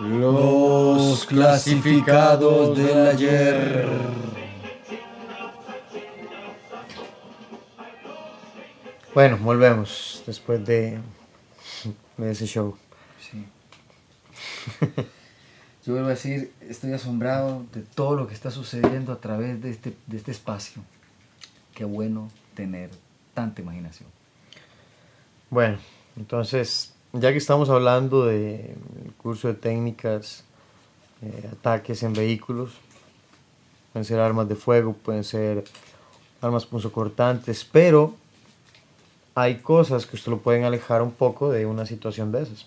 Los 0.00 1.26
clasificados 1.26 2.78
del 2.78 3.08
ayer. 3.08 3.88
Bueno, 9.12 9.38
volvemos 9.38 10.22
después 10.24 10.64
de, 10.64 11.00
de 12.16 12.30
ese 12.30 12.46
show. 12.46 12.78
Sí. 13.18 13.44
Yo 15.84 15.94
vuelvo 15.94 16.06
a 16.06 16.10
decir, 16.10 16.52
estoy 16.60 16.92
asombrado 16.92 17.66
de 17.72 17.80
todo 17.82 18.14
lo 18.14 18.28
que 18.28 18.34
está 18.34 18.52
sucediendo 18.52 19.12
a 19.12 19.20
través 19.20 19.60
de 19.60 19.70
este, 19.70 19.96
de 20.06 20.16
este 20.16 20.30
espacio. 20.30 20.80
Qué 21.74 21.84
bueno 21.84 22.30
tener 22.54 22.90
tanta 23.34 23.62
imaginación. 23.62 24.08
Bueno, 25.50 25.78
entonces, 26.16 26.93
ya 27.14 27.30
que 27.30 27.38
estamos 27.38 27.70
hablando 27.70 28.26
del 28.26 28.74
curso 29.18 29.46
de 29.46 29.54
técnicas, 29.54 30.44
eh, 31.22 31.48
ataques 31.52 32.02
en 32.02 32.12
vehículos, 32.12 32.72
pueden 33.92 34.04
ser 34.04 34.18
armas 34.18 34.48
de 34.48 34.56
fuego, 34.56 34.94
pueden 34.94 35.22
ser 35.22 35.64
armas 36.40 36.66
punzocortantes, 36.66 37.64
pero 37.64 38.14
hay 39.36 39.58
cosas 39.58 40.06
que 40.06 40.16
usted 40.16 40.32
lo 40.32 40.38
pueden 40.38 40.64
alejar 40.64 41.02
un 41.02 41.12
poco 41.12 41.50
de 41.50 41.66
una 41.66 41.86
situación 41.86 42.32
de 42.32 42.42
esas. 42.42 42.66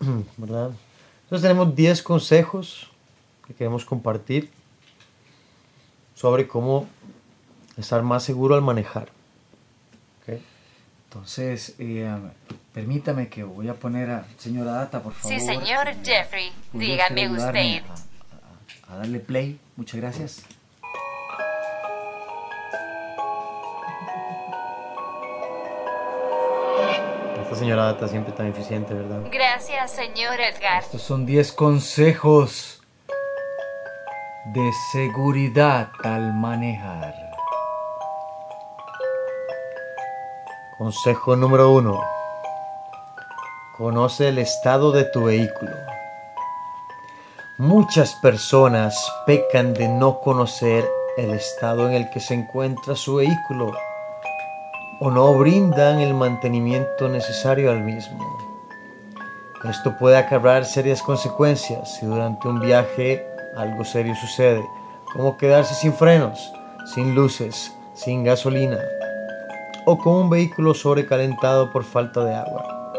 Entonces 0.00 1.42
tenemos 1.42 1.74
10 1.74 2.02
consejos 2.02 2.90
que 3.46 3.54
queremos 3.54 3.86
compartir 3.86 4.50
sobre 6.14 6.46
cómo 6.46 6.86
estar 7.78 8.02
más 8.02 8.22
seguro 8.22 8.54
al 8.54 8.62
manejar. 8.62 9.17
Entonces, 11.10 11.74
eh, 11.78 12.06
permítame 12.74 13.28
que 13.28 13.42
voy 13.42 13.68
a 13.68 13.74
poner 13.74 14.10
a 14.10 14.24
señora 14.36 14.72
Data, 14.72 15.02
por 15.02 15.14
favor. 15.14 15.38
Sí, 15.40 15.44
señor 15.44 15.88
Jeffrey. 16.04 16.52
¿Podría 16.70 17.08
Dígame 17.08 17.30
usted. 17.30 17.82
A, 17.88 18.92
a- 18.92 18.94
a 18.94 18.96
darle 18.98 19.20
play. 19.20 19.58
Muchas 19.76 20.00
gracias. 20.00 20.42
Esta 27.42 27.56
señora 27.56 27.84
Data 27.84 28.08
siempre 28.08 28.32
tan 28.32 28.46
eficiente, 28.46 28.92
¿verdad? 28.94 29.22
Gracias, 29.32 29.92
señor 29.92 30.38
Edgar. 30.40 30.82
Estos 30.82 31.00
son 31.02 31.24
10 31.24 31.52
consejos 31.52 32.82
de 34.46 34.70
seguridad 34.92 35.90
al 36.04 36.34
manejar. 36.34 37.27
Consejo 40.78 41.34
número 41.34 41.72
uno. 41.72 42.00
Conoce 43.76 44.28
el 44.28 44.38
estado 44.38 44.92
de 44.92 45.02
tu 45.02 45.24
vehículo. 45.24 45.72
Muchas 47.56 48.14
personas 48.14 48.94
pecan 49.26 49.74
de 49.74 49.88
no 49.88 50.20
conocer 50.20 50.88
el 51.16 51.32
estado 51.32 51.88
en 51.88 51.94
el 51.94 52.10
que 52.10 52.20
se 52.20 52.34
encuentra 52.34 52.94
su 52.94 53.16
vehículo 53.16 53.72
o 55.00 55.10
no 55.10 55.34
brindan 55.34 55.98
el 55.98 56.14
mantenimiento 56.14 57.08
necesario 57.08 57.72
al 57.72 57.80
mismo. 57.80 58.38
Esto 59.68 59.96
puede 59.98 60.16
acarrear 60.16 60.64
serias 60.64 61.02
consecuencias 61.02 61.96
si 61.96 62.06
durante 62.06 62.46
un 62.46 62.60
viaje 62.60 63.26
algo 63.56 63.84
serio 63.84 64.14
sucede, 64.14 64.64
como 65.12 65.36
quedarse 65.36 65.74
sin 65.74 65.92
frenos, 65.92 66.52
sin 66.94 67.16
luces, 67.16 67.72
sin 67.94 68.22
gasolina 68.22 68.78
o 69.90 69.96
con 69.96 70.12
un 70.16 70.28
vehículo 70.28 70.74
sobrecalentado 70.74 71.72
por 71.72 71.82
falta 71.82 72.22
de 72.22 72.34
agua. 72.34 72.92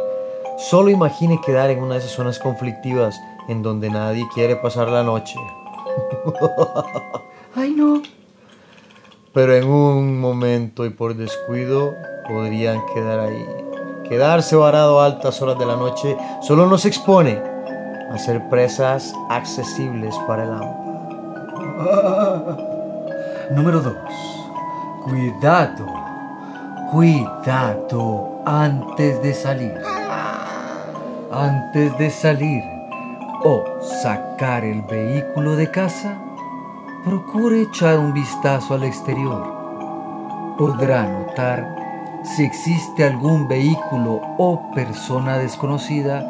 Solo 0.58 0.90
imagine 0.90 1.40
quedar 1.40 1.70
en 1.70 1.84
una 1.84 1.94
de 1.94 2.00
esas 2.00 2.14
zonas 2.14 2.40
conflictivas 2.40 3.22
en 3.48 3.62
donde 3.62 3.92
nadie 3.92 4.28
quiere 4.34 4.56
pasar 4.56 4.90
la 4.90 5.04
noche. 5.04 5.36
¡Ay, 7.56 7.76
no! 7.78 8.02
Pero 9.36 9.56
en 9.56 9.68
un 9.68 10.20
momento 10.20 10.84
y 10.84 10.90
por 10.90 11.16
descuido 11.16 11.94
podrían 12.28 12.84
quedar 12.96 13.20
ahí. 13.20 13.46
Quedarse 14.10 14.56
varado 14.56 15.00
a 15.00 15.06
altas 15.06 15.40
horas 15.44 15.60
de 15.60 15.68
la 15.68 15.76
noche 15.76 16.18
solo 16.42 16.66
nos 16.66 16.86
expone 16.86 17.40
a 18.12 18.18
ser 18.18 18.50
presas 18.50 19.14
accesibles 19.30 20.16
para 20.26 20.44
el 20.44 20.54
hampa. 20.54 20.88
Número 23.52 23.80
2. 23.80 23.96
Cuidado. 25.04 25.99
Cuidado 26.92 28.42
antes 28.48 29.22
de 29.22 29.36
salir. 29.36 29.76
Antes 31.32 31.96
de 32.00 32.10
salir 32.10 32.64
o 33.44 33.64
sacar 34.02 34.64
el 34.64 34.82
vehículo 34.82 35.56
de 35.56 35.70
casa, 35.70 36.18
procure 37.06 37.62
echar 37.62 38.00
un 38.00 38.12
vistazo 38.12 38.74
al 38.74 38.86
exterior. 38.86 40.56
Podrá 40.58 41.04
notar 41.04 41.76
si 42.24 42.44
existe 42.44 43.04
algún 43.04 43.48
vehículo 43.48 44.22
o 44.40 44.72
persona 44.74 45.38
desconocida 45.38 46.22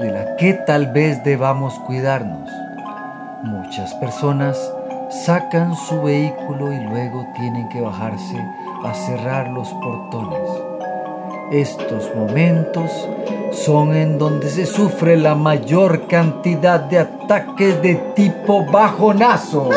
de 0.00 0.10
la 0.10 0.34
que 0.34 0.54
tal 0.54 0.88
vez 0.92 1.22
debamos 1.22 1.78
cuidarnos. 1.86 2.50
Muchas 3.44 3.94
personas 3.94 4.58
sacan 5.10 5.76
su 5.76 6.02
vehículo 6.02 6.72
y 6.72 6.80
luego 6.80 7.24
tienen 7.36 7.68
que 7.68 7.80
bajarse 7.80 8.44
a 8.84 8.94
cerrar 8.94 9.50
los 9.50 9.68
portones. 9.68 10.48
Estos 11.50 12.14
momentos 12.14 12.90
son 13.52 13.94
en 13.94 14.18
donde 14.18 14.48
se 14.50 14.66
sufre 14.66 15.16
la 15.16 15.34
mayor 15.34 16.06
cantidad 16.06 16.80
de 16.80 16.98
ataques 16.98 17.80
de 17.82 17.94
tipo 18.14 18.64
bajonazo. 18.64 19.70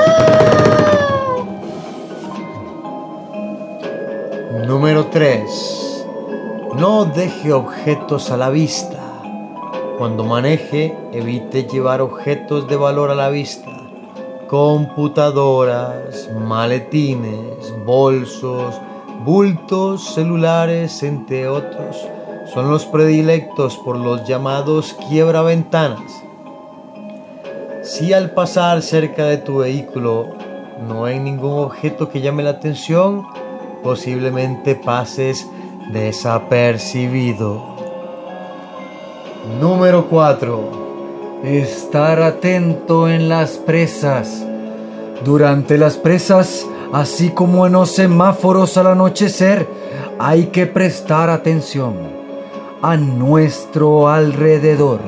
Número 4.68 5.06
3. 5.08 6.06
No 6.78 7.06
deje 7.06 7.54
objetos 7.54 8.32
a 8.32 8.38
la 8.38 8.50
vista. 8.50 8.98
Cuando 9.98 10.24
maneje, 10.24 10.98
evite 11.12 11.64
llevar 11.64 12.02
objetos 12.02 12.68
de 12.68 12.76
valor 12.76 13.12
a 13.12 13.16
la 13.16 13.30
vista. 13.30 13.70
Computadoras, 14.48 16.30
maletines, 16.34 17.74
bolsos, 17.86 18.80
bultos, 19.24 20.14
celulares, 20.16 21.04
entre 21.04 21.48
otros, 21.48 22.08
son 22.54 22.70
los 22.70 22.86
predilectos 22.86 23.78
por 23.78 23.98
los 23.98 24.28
llamados 24.28 24.96
quiebra 25.08 25.42
ventanas. 25.42 26.24
Si 27.84 28.14
al 28.14 28.32
pasar 28.32 28.82
cerca 28.82 29.26
de 29.26 29.38
tu 29.38 29.60
vehículo 29.60 30.36
no 30.88 31.06
hay 31.06 31.20
ningún 31.20 31.60
objeto 31.60 32.10
que 32.10 32.22
llame 32.22 32.44
la 32.44 32.52
atención, 32.52 33.26
posiblemente 33.84 34.76
pases 34.76 35.48
desapercibido. 35.92 37.64
Número 39.60 40.08
4. 40.08 41.42
Estar 41.44 42.22
atento 42.22 43.10
en 43.10 43.30
las 43.30 43.58
presas. 43.58 44.46
Durante 45.24 45.78
las 45.78 45.98
presas, 45.98 46.68
así 46.94 47.30
como 47.30 47.66
en 47.66 47.74
los 47.74 47.92
semáforos 47.92 48.78
al 48.78 48.88
anochecer, 48.88 49.68
hay 50.20 50.48
que 50.48 50.68
prestar 50.68 51.30
atención 51.30 51.96
a 52.82 52.98
nuestro 52.98 54.10
alrededor. 54.10 55.00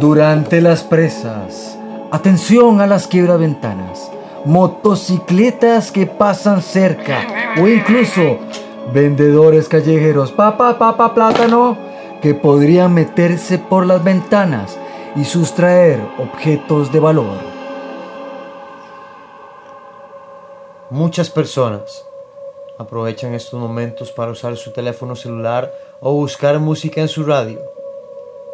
Durante 0.00 0.60
las 0.60 0.82
presas, 0.82 1.78
atención 2.10 2.80
a 2.80 2.86
las 2.86 3.06
quiebraventanas, 3.06 4.10
motocicletas 4.44 5.92
que 5.92 6.06
pasan 6.06 6.62
cerca 6.62 7.52
o 7.60 7.68
incluso 7.68 8.38
vendedores 8.92 9.68
callejeros, 9.68 10.32
papá, 10.32 10.78
papá, 10.78 11.14
plátano, 11.14 11.76
que 12.20 12.34
podrían 12.34 12.94
meterse 12.94 13.58
por 13.58 13.86
las 13.86 14.02
ventanas 14.02 14.78
y 15.16 15.24
sustraer 15.24 16.00
objetos 16.18 16.92
de 16.92 17.00
valor. 17.00 17.51
Muchas 20.92 21.30
personas 21.30 22.04
aprovechan 22.76 23.32
estos 23.32 23.58
momentos 23.58 24.12
para 24.12 24.30
usar 24.30 24.58
su 24.58 24.72
teléfono 24.72 25.16
celular 25.16 25.72
o 26.02 26.12
buscar 26.12 26.58
música 26.58 27.00
en 27.00 27.08
su 27.08 27.24
radio. 27.24 27.62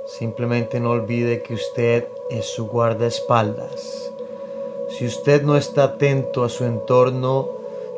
Simplemente 0.06 0.78
no 0.78 0.90
olvide 0.90 1.42
que 1.42 1.54
usted 1.54 2.06
es 2.30 2.46
su 2.46 2.68
guardaespaldas. 2.68 4.12
Si 4.88 5.04
usted 5.04 5.42
no 5.42 5.56
está 5.56 5.82
atento 5.82 6.44
a 6.44 6.48
su 6.48 6.62
entorno, 6.62 7.48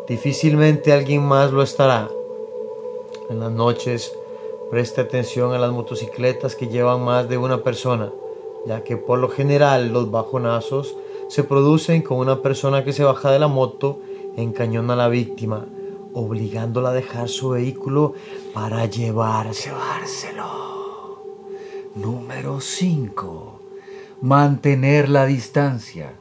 difícilmente 0.09 0.95
alguien 0.95 1.23
más 1.23 1.53
lo 1.53 1.63
estará. 1.63 2.09
En 3.29 3.41
las 3.41 3.53
noches, 3.53 4.11
preste 4.71 5.03
atención 5.03 5.53
a 5.53 5.59
las 5.59 5.71
motocicletas 5.71 6.57
que 6.57 6.69
llevan 6.69 7.03
más 7.03 7.29
de 7.29 7.37
una 7.37 7.63
persona, 7.63 8.11
ya 8.65 8.85
que 8.85 8.97
por 8.97 9.19
lo 9.19 9.29
general 9.29 9.89
los 9.89 10.11
bajonazos 10.11 10.97
se 11.29 11.45
producen 11.45 12.01
con 12.01 12.17
una 12.17 12.41
persona 12.41 12.85
que 12.85 12.95
se 12.95 13.05
baja 13.05 13.31
de 13.31 13.39
la 13.39 13.47
moto, 13.47 13.99
encañona 14.37 14.95
a 14.95 14.97
la 14.97 15.09
víctima, 15.09 15.67
obligándola 16.13 16.91
a 16.91 16.95
dejar 16.95 17.29
su 17.29 17.51
vehículo 17.51 18.15
para 18.53 18.87
llevárselo. 18.87 19.61
Número 21.95 22.61
5. 22.61 23.61
Mantener 24.23 25.09
la 25.09 25.27
distancia. 25.27 26.13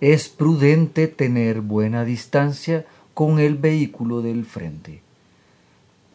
Es 0.00 0.28
prudente 0.28 1.08
tener 1.08 1.60
buena 1.60 2.04
distancia 2.04 2.86
con 3.14 3.38
el 3.38 3.56
vehículo 3.56 4.22
del 4.22 4.44
frente. 4.44 5.02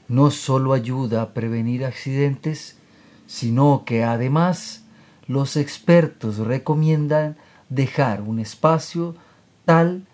No 0.08 0.32
solo 0.32 0.74
ayuda 0.74 1.22
a 1.22 1.34
prevenir 1.34 1.86
accidentes, 1.86 2.78
sino 3.26 3.84
que 3.86 4.04
además 4.04 4.84
los 5.28 5.56
expertos 5.56 6.38
recomiendan 6.38 7.38
dejar 7.70 8.22
un 8.22 8.40
espacio 8.40 9.16
tal 9.66 10.08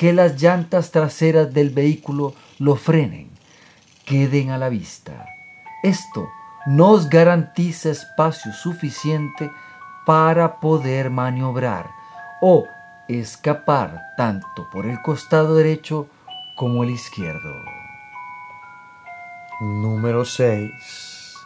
que 0.00 0.14
las 0.14 0.40
llantas 0.40 0.92
traseras 0.92 1.52
del 1.52 1.68
vehículo 1.68 2.32
lo 2.58 2.76
frenen, 2.76 3.28
queden 4.06 4.48
a 4.48 4.56
la 4.56 4.70
vista. 4.70 5.26
Esto 5.82 6.26
nos 6.64 7.10
garantiza 7.10 7.90
espacio 7.90 8.50
suficiente 8.54 9.50
para 10.06 10.58
poder 10.58 11.10
maniobrar 11.10 11.90
o 12.40 12.66
escapar 13.08 14.00
tanto 14.16 14.70
por 14.70 14.86
el 14.86 15.02
costado 15.02 15.54
derecho 15.54 16.06
como 16.56 16.82
el 16.82 16.88
izquierdo. 16.88 17.52
Número 19.60 20.24
6. 20.24 21.36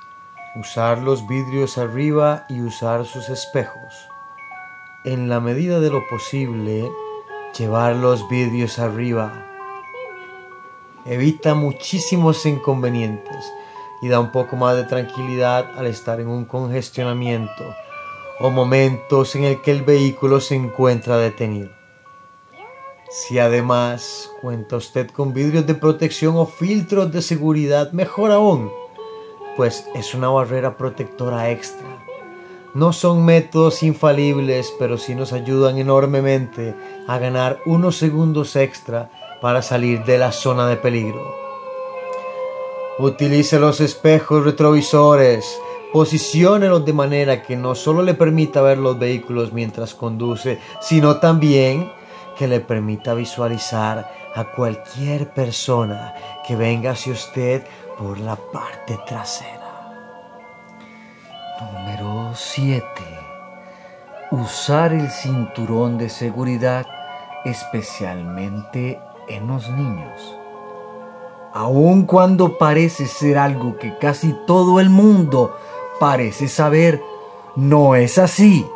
Usar 0.54 0.98
los 0.98 1.26
vidrios 1.26 1.76
arriba 1.76 2.46
y 2.48 2.60
usar 2.60 3.04
sus 3.04 3.30
espejos. 3.30 4.08
En 5.04 5.28
la 5.28 5.40
medida 5.40 5.80
de 5.80 5.90
lo 5.90 6.06
posible, 6.06 6.88
llevar 7.58 7.94
los 7.96 8.28
vidrios 8.28 8.78
arriba 8.78 9.46
evita 11.06 11.54
muchísimos 11.54 12.44
inconvenientes 12.46 13.52
y 14.02 14.08
da 14.08 14.20
un 14.20 14.32
poco 14.32 14.56
más 14.56 14.76
de 14.76 14.84
tranquilidad 14.84 15.78
al 15.78 15.86
estar 15.86 16.20
en 16.20 16.28
un 16.28 16.44
congestionamiento 16.44 17.64
o 18.40 18.50
momentos 18.50 19.36
en 19.36 19.44
el 19.44 19.62
que 19.62 19.70
el 19.70 19.82
vehículo 19.82 20.40
se 20.40 20.56
encuentra 20.56 21.16
detenido. 21.16 21.70
Si 23.08 23.38
además 23.38 24.30
cuenta 24.40 24.76
usted 24.76 25.08
con 25.10 25.32
vidrios 25.32 25.66
de 25.66 25.74
protección 25.74 26.36
o 26.36 26.46
filtros 26.46 27.12
de 27.12 27.22
seguridad, 27.22 27.92
mejor 27.92 28.32
aún, 28.32 28.72
pues 29.56 29.86
es 29.94 30.14
una 30.14 30.28
barrera 30.28 30.76
protectora 30.76 31.50
extra. 31.50 31.93
No 32.74 32.92
son 32.92 33.24
métodos 33.24 33.84
infalibles, 33.84 34.74
pero 34.80 34.98
sí 34.98 35.14
nos 35.14 35.32
ayudan 35.32 35.78
enormemente 35.78 36.74
a 37.06 37.18
ganar 37.18 37.60
unos 37.66 37.96
segundos 37.96 38.56
extra 38.56 39.10
para 39.40 39.62
salir 39.62 40.04
de 40.04 40.18
la 40.18 40.32
zona 40.32 40.66
de 40.66 40.76
peligro. 40.76 41.36
Utilice 42.98 43.60
los 43.60 43.80
espejos 43.80 44.44
retrovisores, 44.44 45.44
posiciónelos 45.92 46.84
de 46.84 46.92
manera 46.92 47.42
que 47.42 47.56
no 47.56 47.76
solo 47.76 48.02
le 48.02 48.14
permita 48.14 48.60
ver 48.60 48.78
los 48.78 48.98
vehículos 48.98 49.52
mientras 49.52 49.94
conduce, 49.94 50.58
sino 50.80 51.18
también 51.18 51.92
que 52.36 52.48
le 52.48 52.58
permita 52.58 53.14
visualizar 53.14 54.10
a 54.34 54.44
cualquier 54.50 55.32
persona 55.32 56.14
que 56.44 56.56
venga 56.56 56.90
hacia 56.90 57.12
usted 57.12 57.64
por 57.96 58.18
la 58.18 58.34
parte 58.34 58.98
trasera. 59.06 59.64
Número 61.60 62.13
7. 62.34 62.84
Usar 64.30 64.92
el 64.92 65.10
cinturón 65.10 65.98
de 65.98 66.08
seguridad 66.08 66.86
especialmente 67.44 69.00
en 69.28 69.46
los 69.46 69.68
niños. 69.70 70.36
Aun 71.52 72.04
cuando 72.04 72.58
parece 72.58 73.06
ser 73.06 73.38
algo 73.38 73.78
que 73.78 73.96
casi 73.98 74.34
todo 74.46 74.80
el 74.80 74.90
mundo 74.90 75.56
parece 76.00 76.48
saber, 76.48 77.00
no 77.54 77.94
es 77.94 78.18
así. 78.18 78.66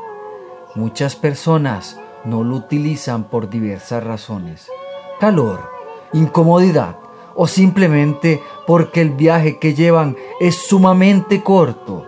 Muchas 0.74 1.16
personas 1.16 1.98
no 2.24 2.44
lo 2.44 2.56
utilizan 2.56 3.24
por 3.24 3.50
diversas 3.50 4.04
razones. 4.04 4.70
Calor, 5.18 5.68
incomodidad 6.12 6.96
o 7.34 7.46
simplemente 7.46 8.42
porque 8.66 9.00
el 9.00 9.10
viaje 9.10 9.58
que 9.58 9.74
llevan 9.74 10.16
es 10.40 10.56
sumamente 10.56 11.42
corto. 11.42 12.07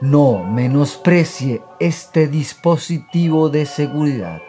No 0.00 0.44
menosprecie 0.44 1.62
este 1.80 2.28
dispositivo 2.28 3.48
de 3.48 3.66
seguridad. 3.66 4.40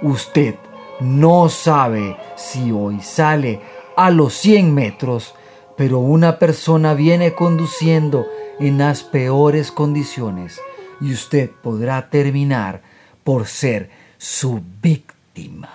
Usted 0.00 0.56
no 1.00 1.48
sabe 1.48 2.16
si 2.36 2.72
hoy 2.72 3.00
sale 3.00 3.60
a 3.96 4.10
los 4.10 4.34
100 4.34 4.74
metros, 4.74 5.34
pero 5.76 5.98
una 5.98 6.38
persona 6.38 6.94
viene 6.94 7.34
conduciendo 7.34 8.26
en 8.58 8.78
las 8.78 9.02
peores 9.02 9.70
condiciones 9.70 10.60
y 11.00 11.12
usted 11.12 11.50
podrá 11.50 12.08
terminar 12.10 12.82
por 13.24 13.46
ser 13.46 13.90
su 14.16 14.60
víctima. 14.82 15.70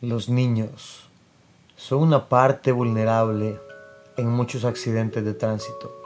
Los 0.00 0.28
niños 0.28 1.08
son 1.76 2.02
una 2.02 2.28
parte 2.28 2.72
vulnerable 2.72 3.58
en 4.16 4.28
muchos 4.28 4.64
accidentes 4.64 5.24
de 5.24 5.34
tránsito, 5.34 6.03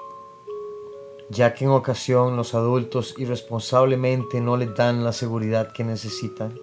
ya 1.31 1.55
que 1.55 1.65
en 1.65 1.71
ocasión 1.71 2.37
los 2.37 2.55
adultos 2.55 3.15
irresponsablemente 3.19 4.41
no 4.41 4.57
les 4.57 4.75
dan 4.75 5.05
la 5.05 5.13
seguridad 5.13 5.73
que 5.73 5.85
necesitan. 5.85 6.59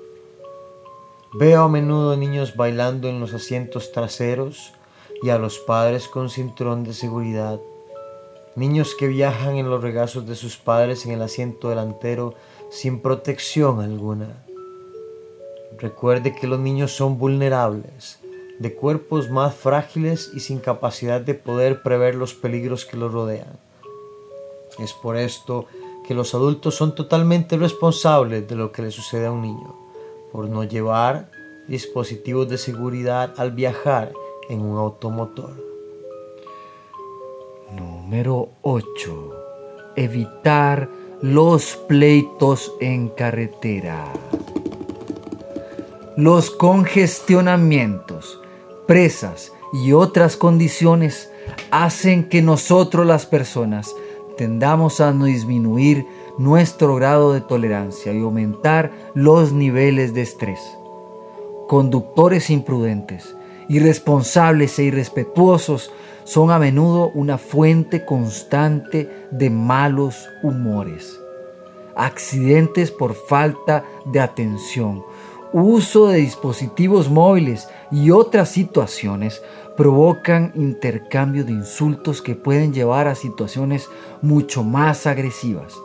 Veo 1.34 1.64
a 1.64 1.70
menudo 1.70 2.16
niños 2.16 2.56
bailando 2.56 3.10
en 3.10 3.20
los 3.20 3.34
asientos 3.34 3.92
traseros 3.92 4.74
y 5.22 5.30
a 5.30 5.38
los 5.38 5.60
padres 5.60 6.08
con 6.08 6.30
cinturón 6.30 6.84
de 6.84 6.94
seguridad. 6.94 7.60
Niños 8.56 8.96
que 8.98 9.08
viajan 9.08 9.58
en 9.58 9.70
los 9.70 9.82
regazos 9.82 10.26
de 10.26 10.36
sus 10.36 10.58
padres 10.58 11.06
en 11.06 11.12
el 11.12 11.22
asiento 11.22 11.70
delantero 11.70 12.36
sin 12.70 13.02
protección 13.02 13.82
alguna. 13.82 14.46
Recuerde 15.78 16.34
que 16.34 16.48
los 16.48 16.60
niños 16.60 16.94
son 16.94 17.18
vulnerables 17.18 18.20
de 18.60 18.74
cuerpos 18.74 19.30
más 19.30 19.54
frágiles 19.54 20.32
y 20.34 20.40
sin 20.40 20.60
capacidad 20.60 21.20
de 21.20 21.34
poder 21.34 21.84
prever 21.84 22.16
los 22.16 22.34
peligros 22.34 22.86
que 22.86 22.98
los 22.98 23.12
rodean. 23.12 23.65
Es 24.80 24.94
por 24.94 25.18
esto 25.18 25.66
que 26.06 26.14
los 26.14 26.36
adultos 26.36 26.76
son 26.76 26.96
totalmente 26.96 27.58
responsables 27.58 28.48
de 28.48 28.56
lo 28.56 28.72
que 28.72 28.82
le 28.82 28.92
sucede 28.92 29.28
a 29.28 29.32
un 29.32 29.42
niño, 29.42 29.76
por 30.32 30.50
no 30.50 30.64
llevar 30.64 31.32
dispositivos 31.68 32.48
de 32.50 32.58
seguridad 32.58 33.34
al 33.38 33.52
viajar 33.52 34.12
en 34.50 34.62
un 34.62 34.78
automotor. 34.78 35.54
Número 37.72 38.50
8. 38.62 39.34
Evitar 39.96 40.90
los 41.22 41.76
pleitos 41.88 42.74
en 42.80 43.10
carretera. 43.10 44.12
Los 46.18 46.52
congestionamientos, 46.52 48.40
presas 48.86 49.52
y 49.74 49.94
otras 49.94 50.38
condiciones 50.38 51.32
hacen 51.72 52.30
que 52.30 52.42
nosotros 52.42 53.06
las 53.06 53.26
personas 53.26 53.94
tendamos 54.36 55.02
a 55.02 55.12
disminuir 55.12 56.06
nuestro 56.38 56.96
grado 56.96 57.34
de 57.34 57.42
tolerancia 57.42 58.14
y 58.14 58.22
aumentar 58.22 58.92
los 59.14 59.52
niveles 59.52 60.14
de 60.14 60.22
estrés. 60.22 60.60
Conductores 61.68 62.50
imprudentes, 62.50 63.36
irresponsables 63.70 64.78
e 64.80 64.84
irrespetuosos 64.84 65.92
son 66.24 66.52
a 66.52 66.60
menudo 66.60 67.12
una 67.14 67.38
fuente 67.38 68.06
constante 68.06 69.10
de 69.32 69.50
malos 69.50 70.28
humores. 70.44 71.20
Accidentes 71.96 72.92
por 72.92 73.14
falta 73.14 73.86
de 74.06 74.20
atención, 74.20 75.04
uso 75.54 76.08
de 76.08 76.18
dispositivos 76.18 77.10
móviles 77.10 77.70
y 77.92 78.12
otras 78.12 78.50
situaciones 78.50 79.42
provocan 79.76 80.52
intercambio 80.56 81.44
de 81.44 81.52
insultos 81.52 82.22
que 82.22 82.36
pueden 82.36 82.74
llevar 82.74 83.08
a 83.08 83.16
situaciones 83.16 83.90
mucho 84.22 84.64
más 84.64 85.06
agresivas. 85.06 85.76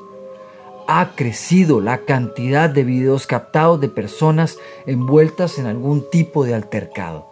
Ha 0.87 1.15
crecido 1.15 1.81
la 1.81 1.99
cantidad 1.99 2.71
de 2.71 2.85
videos 2.85 3.27
captados 3.27 3.81
de 3.81 3.89
personas 3.89 4.59
envueltas 4.87 5.59
en 5.59 5.67
algún 5.67 6.09
tipo 6.11 6.45
de 6.45 6.55
altercado, 6.55 7.27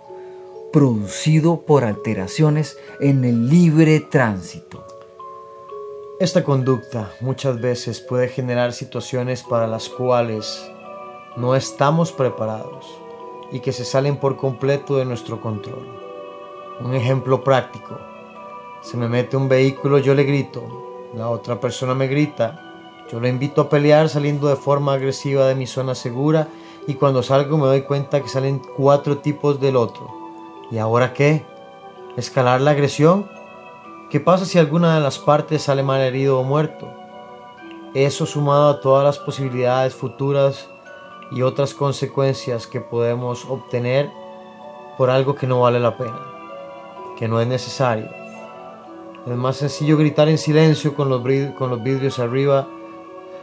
producido 0.73 1.63
por 1.63 1.85
alteraciones 1.85 2.77
en 3.01 3.25
el 3.25 3.49
libre 3.49 4.01
tránsito. 4.01 4.85
Esta 6.21 6.43
conducta 6.43 7.13
muchas 7.21 7.61
veces 7.61 8.01
puede 8.01 8.29
generar 8.29 8.73
situaciones 8.73 9.45
para 9.45 9.69
las 9.69 9.89
cuales 9.89 10.69
no 11.37 11.55
estamos 11.55 12.11
preparados 12.11 12.87
y 13.53 13.61
que 13.61 13.73
se 13.73 13.85
salen 13.85 14.17
por 14.17 14.37
completo 14.37 14.97
de 14.97 15.05
nuestro 15.05 15.41
control. 15.41 16.08
Un 16.81 16.95
ejemplo 16.95 17.43
práctico. 17.43 17.99
Se 18.83 18.97
me 18.97 19.09
mete 19.09 19.37
un 19.37 19.49
vehículo, 19.49 19.99
yo 19.99 20.15
le 20.15 20.25
grito, 20.25 20.63
la 21.15 21.29
otra 21.29 21.59
persona 21.59 21.95
me 21.95 22.07
grita, 22.07 22.69
yo 23.11 23.19
le 23.21 23.29
invito 23.29 23.63
a 23.63 23.69
pelear 23.69 24.09
saliendo 24.09 24.49
de 24.49 24.57
forma 24.57 24.93
agresiva 24.93 25.47
de 25.47 25.55
mi 25.55 25.67
zona 25.67 25.95
segura 25.95 26.49
y 26.87 26.95
cuando 26.95 27.23
salgo 27.23 27.59
me 27.59 27.67
doy 27.67 27.83
cuenta 27.83 28.23
que 28.23 28.29
salen 28.29 28.63
cuatro 28.77 29.19
tipos 29.19 29.61
del 29.61 29.77
otro. 29.77 30.09
¿Y 30.71 30.79
ahora 30.79 31.13
qué? 31.13 31.45
¿Escalar 32.17 32.61
la 32.61 32.71
agresión? 32.73 33.29
¿Qué 34.11 34.21
pasa 34.21 34.45
si 34.45 34.59
alguna 34.59 34.95
de 34.95 35.01
las 35.01 35.19
partes 35.19 35.63
sale 35.63 35.83
mal 35.83 36.01
herido 36.01 36.39
o 36.39 36.45
muerto? 36.45 36.89
Eso 37.95 38.27
sumado 38.27 38.69
a 38.69 38.81
todas 38.81 39.05
las 39.05 39.19
posibilidades 39.19 39.95
futuras 39.95 40.69
y 41.31 41.43
otras 41.43 41.75
consecuencias 41.75 42.67
que 42.67 42.81
podemos 42.81 43.45
obtener 43.47 44.11
por 44.97 45.11
algo 45.11 45.35
que 45.35 45.47
no 45.47 45.61
vale 45.61 45.81
la 45.81 45.97
pena, 45.97 46.38
que 47.19 47.27
no 47.27 47.41
es 47.41 47.49
necesario. 47.49 48.09
Es 49.27 49.37
más 49.37 49.57
sencillo 49.57 49.97
gritar 49.97 50.29
en 50.29 50.39
silencio 50.39 50.95
con 50.95 51.09
los, 51.09 51.23
vidrios 51.23 52.19
arriba 52.19 52.69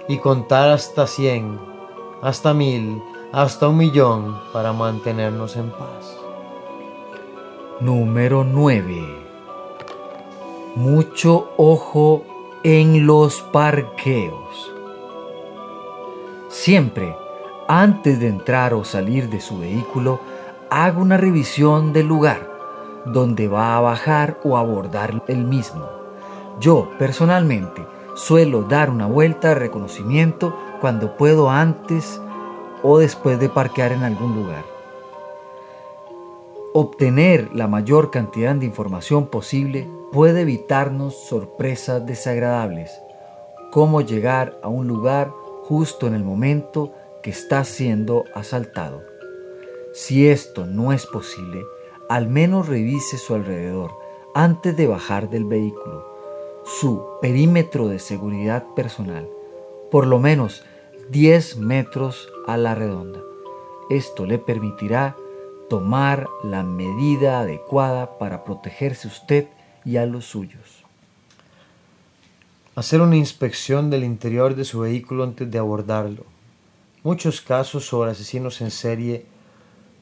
y 0.07 0.17
contar 0.19 0.69
hasta 0.69 1.05
100, 1.05 1.59
hasta 2.21 2.53
1000, 2.53 3.01
hasta 3.33 3.67
un 3.67 3.77
millón 3.77 4.39
para 4.53 4.71
mantenernos 4.71 5.57
en 5.57 5.69
paz. 5.71 6.17
Número 7.81 8.45
9. 8.45 9.25
Mucho 10.75 11.49
ojo 11.57 12.23
en 12.63 13.05
los 13.05 13.41
parqueos. 13.41 14.71
Siempre 16.49 17.15
antes 17.67 18.19
de 18.19 18.27
entrar 18.27 18.73
o 18.73 18.83
salir 18.83 19.29
de 19.29 19.41
su 19.41 19.57
vehículo, 19.57 20.19
haga 20.69 20.99
una 20.99 21.17
revisión 21.17 21.93
del 21.93 22.07
lugar 22.07 22.54
donde 23.05 23.47
va 23.47 23.77
a 23.77 23.81
bajar 23.81 24.39
o 24.43 24.57
abordar 24.57 25.23
el 25.27 25.45
mismo. 25.45 25.87
Yo, 26.59 26.89
personalmente, 26.97 27.85
suelo 28.15 28.63
dar 28.63 28.89
una 28.89 29.05
vuelta 29.07 29.49
de 29.49 29.55
reconocimiento 29.55 30.57
cuando 30.81 31.17
puedo 31.17 31.49
antes 31.49 32.21
o 32.81 32.97
después 32.97 33.39
de 33.39 33.49
parquear 33.49 33.91
en 33.91 34.03
algún 34.03 34.35
lugar. 34.35 34.63
Obtener 36.73 37.49
la 37.53 37.67
mayor 37.67 38.11
cantidad 38.11 38.53
de 38.55 38.65
información 38.65 39.27
posible 39.27 39.89
puede 40.11 40.41
evitarnos 40.41 41.15
sorpresas 41.15 42.05
desagradables, 42.05 42.91
como 43.71 44.01
llegar 44.01 44.57
a 44.61 44.67
un 44.67 44.87
lugar 44.87 45.31
justo 45.63 46.07
en 46.07 46.13
el 46.13 46.23
momento 46.23 46.93
que 47.23 47.29
está 47.31 47.63
siendo 47.63 48.25
asaltado. 48.33 49.01
Si 49.93 50.27
esto 50.27 50.65
no 50.65 50.91
es 50.93 51.05
posible, 51.05 51.63
al 52.09 52.27
menos 52.27 52.67
revise 52.67 53.17
su 53.17 53.35
alrededor 53.35 53.97
antes 54.33 54.75
de 54.75 54.87
bajar 54.87 55.29
del 55.29 55.45
vehículo, 55.45 56.05
su 56.65 57.05
perímetro 57.21 57.87
de 57.87 57.99
seguridad 57.99 58.65
personal, 58.75 59.29
por 59.91 60.07
lo 60.07 60.19
menos 60.19 60.63
10 61.09 61.57
metros 61.57 62.29
a 62.47 62.57
la 62.57 62.75
redonda. 62.75 63.21
Esto 63.89 64.25
le 64.25 64.39
permitirá 64.39 65.15
tomar 65.69 66.27
la 66.43 66.63
medida 66.63 67.39
adecuada 67.39 68.17
para 68.17 68.43
protegerse 68.43 69.07
usted 69.07 69.47
y 69.83 69.97
a 69.97 70.05
los 70.05 70.25
suyos. 70.25 70.83
Hacer 72.75 73.01
una 73.01 73.15
inspección 73.15 73.89
del 73.89 74.03
interior 74.03 74.55
de 74.55 74.65
su 74.65 74.79
vehículo 74.79 75.23
antes 75.23 75.49
de 75.49 75.57
abordarlo 75.59 76.35
Muchos 77.05 77.39
casos 77.39 77.85
sobre 77.85 78.09
asesinos 78.09 78.61
en 78.61 78.71
serie 78.71 79.27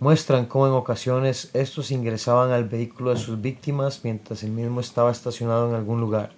muestran 0.03 0.47
cómo 0.47 0.67
en 0.67 0.73
ocasiones 0.73 1.49
estos 1.53 1.89
ingresaban 1.89 2.51
al 2.51 2.65
vehículo 2.65 3.11
de 3.11 3.15
sus 3.15 3.39
víctimas 3.39 4.01
mientras 4.03 4.43
el 4.43 4.51
mismo 4.51 4.81
estaba 4.81 5.09
estacionado 5.09 5.69
en 5.69 5.75
algún 5.75 6.01
lugar. 6.01 6.31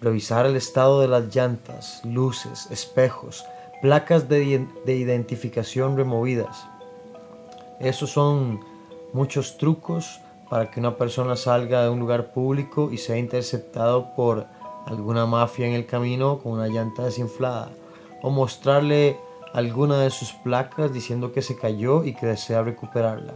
Revisar 0.00 0.46
el 0.46 0.56
estado 0.56 1.02
de 1.02 1.06
las 1.06 1.36
llantas, 1.36 2.00
luces, 2.02 2.66
espejos, 2.70 3.44
placas 3.82 4.30
de, 4.30 4.66
de 4.86 4.96
identificación 4.96 5.98
removidas. 5.98 6.66
Esos 7.78 8.08
son 8.12 8.60
muchos 9.12 9.58
trucos 9.58 10.18
para 10.48 10.70
que 10.70 10.80
una 10.80 10.96
persona 10.96 11.36
salga 11.36 11.82
de 11.82 11.90
un 11.90 12.00
lugar 12.00 12.32
público 12.32 12.88
y 12.90 12.96
sea 12.96 13.18
interceptado 13.18 14.14
por 14.16 14.46
alguna 14.86 15.26
mafia 15.26 15.66
en 15.66 15.74
el 15.74 15.84
camino 15.84 16.38
con 16.38 16.52
una 16.52 16.68
llanta 16.68 17.04
desinflada 17.04 17.68
o 18.22 18.30
mostrarle 18.30 19.18
alguna 19.56 19.98
de 20.00 20.10
sus 20.10 20.34
placas 20.34 20.92
diciendo 20.92 21.32
que 21.32 21.40
se 21.40 21.56
cayó 21.56 22.04
y 22.04 22.12
que 22.12 22.26
desea 22.26 22.62
recuperarla. 22.62 23.32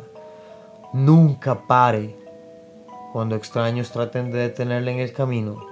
Nunca 0.92 1.66
pare 1.66 2.14
cuando 3.14 3.36
extraños 3.36 3.90
traten 3.90 4.30
de 4.30 4.40
detenerle 4.40 4.92
en 4.92 4.98
el 4.98 5.14
camino. 5.14 5.64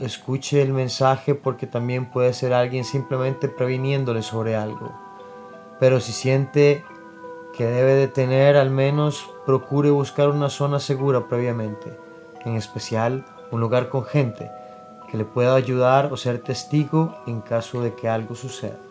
Escuche 0.00 0.62
el 0.62 0.72
mensaje 0.72 1.34
porque 1.34 1.66
también 1.66 2.10
puede 2.10 2.32
ser 2.32 2.54
alguien 2.54 2.84
simplemente 2.84 3.48
previniéndole 3.48 4.22
sobre 4.22 4.56
algo. 4.56 4.92
Pero 5.78 6.00
si 6.00 6.12
siente 6.12 6.82
que 7.54 7.66
debe 7.66 7.96
detener, 7.96 8.56
al 8.56 8.70
menos 8.70 9.28
procure 9.44 9.90
buscar 9.90 10.30
una 10.30 10.48
zona 10.48 10.80
segura 10.80 11.28
previamente, 11.28 11.94
en 12.46 12.56
especial 12.56 13.26
un 13.50 13.60
lugar 13.60 13.90
con 13.90 14.04
gente 14.06 14.50
que 15.10 15.18
le 15.18 15.26
pueda 15.26 15.54
ayudar 15.54 16.10
o 16.14 16.16
ser 16.16 16.38
testigo 16.38 17.14
en 17.26 17.42
caso 17.42 17.82
de 17.82 17.94
que 17.94 18.08
algo 18.08 18.34
suceda. 18.34 18.85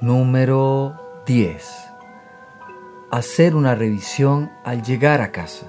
Número 0.00 0.94
10. 1.26 1.90
Hacer 3.10 3.56
una 3.56 3.74
revisión 3.74 4.48
al 4.64 4.84
llegar 4.84 5.20
a 5.20 5.32
casa. 5.32 5.66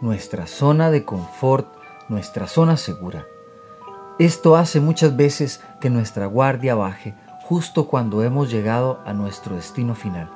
Nuestra 0.00 0.48
zona 0.48 0.90
de 0.90 1.04
confort, 1.04 1.68
nuestra 2.08 2.48
zona 2.48 2.76
segura. 2.76 3.24
Esto 4.18 4.56
hace 4.56 4.80
muchas 4.80 5.16
veces 5.16 5.60
que 5.80 5.90
nuestra 5.90 6.26
guardia 6.26 6.74
baje 6.74 7.14
justo 7.44 7.86
cuando 7.86 8.24
hemos 8.24 8.50
llegado 8.50 8.98
a 9.06 9.12
nuestro 9.12 9.54
destino 9.54 9.94
final. 9.94 10.28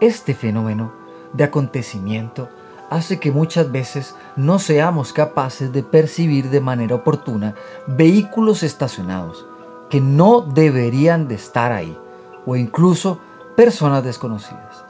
Este 0.00 0.34
fenómeno 0.34 0.92
de 1.32 1.42
acontecimiento 1.42 2.48
hace 2.90 3.18
que 3.18 3.32
muchas 3.32 3.72
veces 3.72 4.14
no 4.36 4.60
seamos 4.60 5.12
capaces 5.12 5.72
de 5.72 5.82
percibir 5.82 6.48
de 6.48 6.60
manera 6.60 6.94
oportuna 6.94 7.56
vehículos 7.88 8.62
estacionados, 8.62 9.44
que 9.90 10.00
no 10.00 10.40
deberían 10.40 11.28
de 11.28 11.36
estar 11.36 11.72
ahí, 11.72 11.96
o 12.44 12.56
incluso 12.56 13.18
personas 13.56 14.04
desconocidas. 14.04 14.84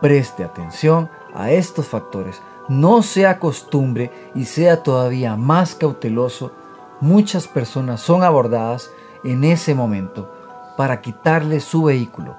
Preste 0.00 0.44
atención 0.44 1.08
a 1.34 1.50
estos 1.50 1.86
factores. 1.86 2.40
No 2.68 3.02
se 3.02 3.26
acostumbre 3.26 4.10
y 4.34 4.44
sea 4.44 4.82
todavía 4.82 5.36
más 5.36 5.74
cauteloso. 5.74 6.52
Muchas 7.00 7.46
personas 7.48 8.00
son 8.00 8.22
abordadas 8.22 8.90
en 9.24 9.44
ese 9.44 9.74
momento 9.74 10.30
para 10.76 11.00
quitarle 11.00 11.60
su 11.60 11.84
vehículo, 11.84 12.36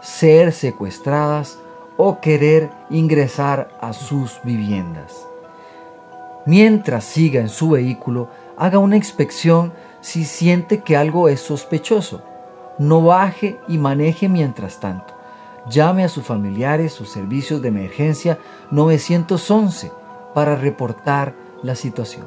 ser 0.00 0.52
secuestradas 0.52 1.58
o 1.96 2.20
querer 2.20 2.70
ingresar 2.90 3.76
a 3.80 3.92
sus 3.92 4.40
viviendas. 4.42 5.26
Mientras 6.46 7.04
siga 7.04 7.40
en 7.40 7.48
su 7.48 7.70
vehículo, 7.70 8.28
haga 8.56 8.78
una 8.78 8.96
inspección 8.96 9.72
si 10.04 10.26
siente 10.26 10.82
que 10.82 10.98
algo 10.98 11.30
es 11.30 11.40
sospechoso. 11.40 12.20
No 12.78 13.00
baje 13.00 13.58
y 13.68 13.78
maneje 13.78 14.28
mientras 14.28 14.78
tanto. 14.78 15.14
Llame 15.70 16.04
a 16.04 16.10
sus 16.10 16.24
familiares 16.26 16.92
sus 16.92 17.08
servicios 17.08 17.62
de 17.62 17.68
emergencia 17.68 18.38
911 18.70 19.90
para 20.34 20.56
reportar 20.56 21.34
la 21.62 21.74
situación. 21.74 22.26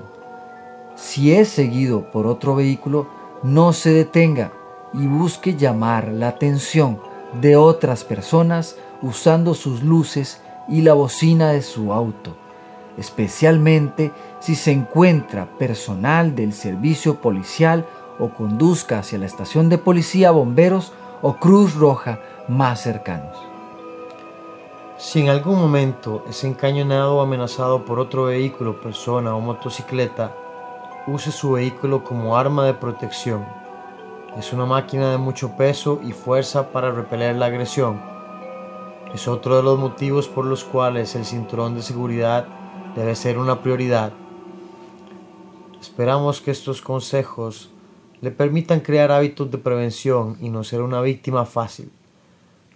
Si 0.95 1.31
es 1.31 1.49
seguido 1.49 2.09
por 2.09 2.25
otro 2.25 2.55
vehículo, 2.55 3.07
no 3.43 3.73
se 3.73 3.91
detenga 3.91 4.51
y 4.95 5.05
busque 5.05 5.55
llamar 5.55 6.07
la 6.07 6.29
atención 6.29 6.99
de 7.39 7.57
otras 7.57 8.03
personas 8.03 8.75
usando 9.03 9.53
sus 9.53 9.83
luces 9.83 10.41
y 10.67 10.81
la 10.81 10.95
bocina 10.95 11.51
de 11.51 11.61
su 11.61 11.93
auto, 11.93 12.35
especialmente 12.97 14.11
si 14.39 14.55
se 14.55 14.71
encuentra 14.71 15.45
personal 15.57 16.35
del 16.35 16.53
servicio 16.53 17.15
policial 17.21 17.85
o 18.19 18.29
conduzca 18.29 18.99
hacia 18.99 19.19
la 19.19 19.25
estación 19.27 19.69
de 19.69 19.77
policía, 19.77 20.31
bomberos 20.31 20.91
o 21.21 21.37
Cruz 21.37 21.75
Roja 21.75 22.19
más 22.47 22.81
cercanos. 22.81 23.37
Si 24.97 25.21
en 25.21 25.29
algún 25.29 25.59
momento 25.59 26.25
es 26.27 26.43
encañonado 26.43 27.17
o 27.17 27.21
amenazado 27.21 27.85
por 27.85 27.99
otro 27.99 28.25
vehículo, 28.25 28.81
persona 28.81 29.35
o 29.35 29.39
motocicleta, 29.39 30.33
use 31.05 31.31
su 31.31 31.51
vehículo 31.51 32.03
como 32.03 32.35
arma 32.35 32.65
de 32.65 32.73
protección. 32.73 33.45
Es 34.37 34.53
una 34.53 34.65
máquina 34.65 35.11
de 35.11 35.17
mucho 35.17 35.55
peso 35.55 35.99
y 36.03 36.13
fuerza 36.13 36.71
para 36.71 36.91
repeler 36.91 37.35
la 37.35 37.45
agresión. 37.45 38.01
Es 39.13 39.27
otro 39.27 39.55
de 39.55 39.63
los 39.63 39.77
motivos 39.77 40.27
por 40.27 40.45
los 40.45 40.63
cuales 40.63 41.15
el 41.15 41.25
cinturón 41.25 41.75
de 41.75 41.83
seguridad 41.83 42.47
debe 42.97 43.13
ser 43.13 43.37
una 43.37 43.61
prioridad. 43.61 44.11
Esperamos 45.79 46.41
que 46.41 46.49
estos 46.49 46.81
consejos 46.81 47.69
le 48.21 48.31
permitan 48.31 48.79
crear 48.79 49.11
hábitos 49.11 49.51
de 49.51 49.59
prevención 49.59 50.35
y 50.41 50.49
no 50.49 50.63
ser 50.63 50.81
una 50.81 50.99
víctima 51.01 51.45
fácil. 51.45 51.91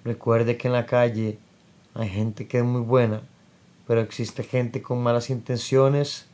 Recuerde 0.06 0.58
que 0.58 0.68
en 0.68 0.74
la 0.74 0.86
calle 0.86 1.40
hay 1.96 2.08
gente 2.08 2.48
que 2.48 2.60
es 2.60 2.64
muy 2.64 2.82
buena, 2.82 3.24
pero 3.88 4.02
existe 4.02 4.44
gente 4.44 4.84
con 4.84 5.02
malas 5.02 5.32
intenciones 5.32 6.28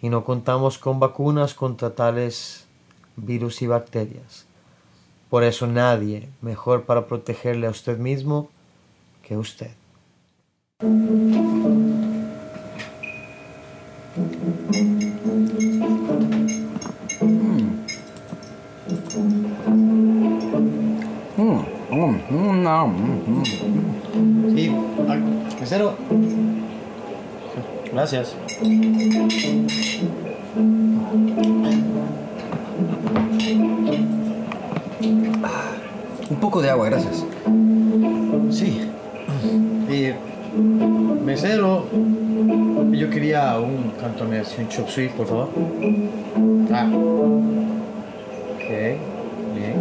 y 0.00 0.08
no 0.08 0.24
contamos 0.24 0.78
con 0.78 0.98
vacunas 0.98 1.52
contra 1.52 1.94
tales 1.94 2.64
virus 3.16 3.60
y 3.60 3.66
bacterias. 3.66 4.46
Por 5.28 5.44
eso 5.44 5.66
nadie 5.66 6.30
mejor 6.40 6.84
para 6.84 7.06
protegerle 7.06 7.66
a 7.66 7.70
usted 7.70 7.98
mismo 7.98 8.48
que 9.22 9.36
usted. 9.36 9.72
Sí, 24.52 24.70
mesero. 25.60 25.94
Gracias. 27.92 28.34
Un 36.30 36.36
poco 36.40 36.60
de 36.62 36.70
agua, 36.70 36.86
gracias. 36.86 37.24
Sí. 38.50 38.80
Y 39.88 40.12
mesero, 41.24 41.86
yo 43.00 43.08
quería 43.08 43.58
un 43.58 43.92
cantonés 43.98 44.54
un 44.58 44.68
chop 44.68 44.86
suey, 44.86 45.08
por 45.08 45.26
favor. 45.26 45.48
Ah. 46.70 46.86
Ok, 48.54 48.68
bien. 49.54 49.74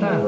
Ah. 0.00 0.20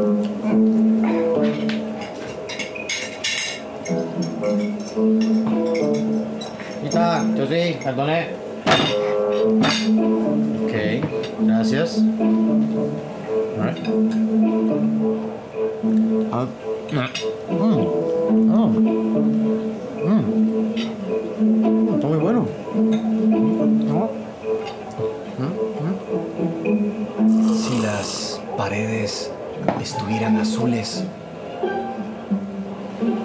Ahí 7.52 7.74
cantonés. 7.74 8.26
Ok, 10.64 10.74
gracias. 11.46 12.02
Alright. 13.56 13.78
Ah, 16.32 16.46
mm, 16.92 16.98
oh, 17.60 18.68
mm. 20.06 20.20
Está 21.94 22.06
muy 22.06 22.18
bueno. 22.18 22.46
Si 27.54 27.78
las 27.82 28.40
paredes 28.56 29.30
estuvieran 29.80 30.36
azules, 30.36 31.04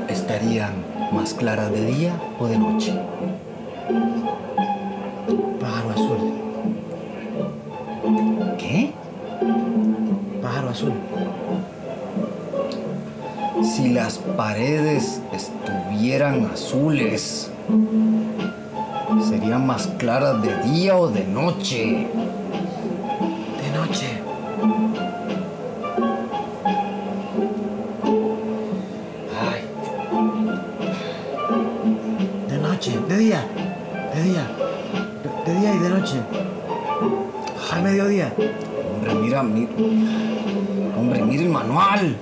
¿estarían 0.09 0.73
más 1.11 1.33
claras 1.33 1.71
de 1.71 1.85
día 1.85 2.13
o 2.39 2.47
de 2.47 2.57
noche? 2.57 2.93
Si 13.81 13.89
las 13.89 14.19
paredes 14.37 15.21
estuvieran 15.33 16.45
azules, 16.53 17.49
¿serían 19.27 19.65
más 19.65 19.87
claras 19.97 20.39
de 20.43 20.55
día 20.69 20.95
o 20.95 21.07
de 21.07 21.25
noche? 21.25 22.07
De 23.57 23.69
noche. 23.75 24.05
Ay, 29.49 29.61
De 32.49 32.57
noche, 32.59 32.99
de 33.09 33.17
día, 33.17 33.47
de 34.13 34.21
día, 34.21 34.47
de, 35.23 35.51
de 35.53 35.59
día 35.59 35.73
y 35.73 35.79
de 35.79 35.89
noche. 35.89 36.17
Al 37.71 37.81
mediodía. 37.81 38.31
hombre, 38.93 39.15
mira, 39.15 39.41
mi... 39.41 39.67
hombre, 40.95 41.23
mira 41.23 41.41
el 41.41 41.49
manual. 41.49 42.15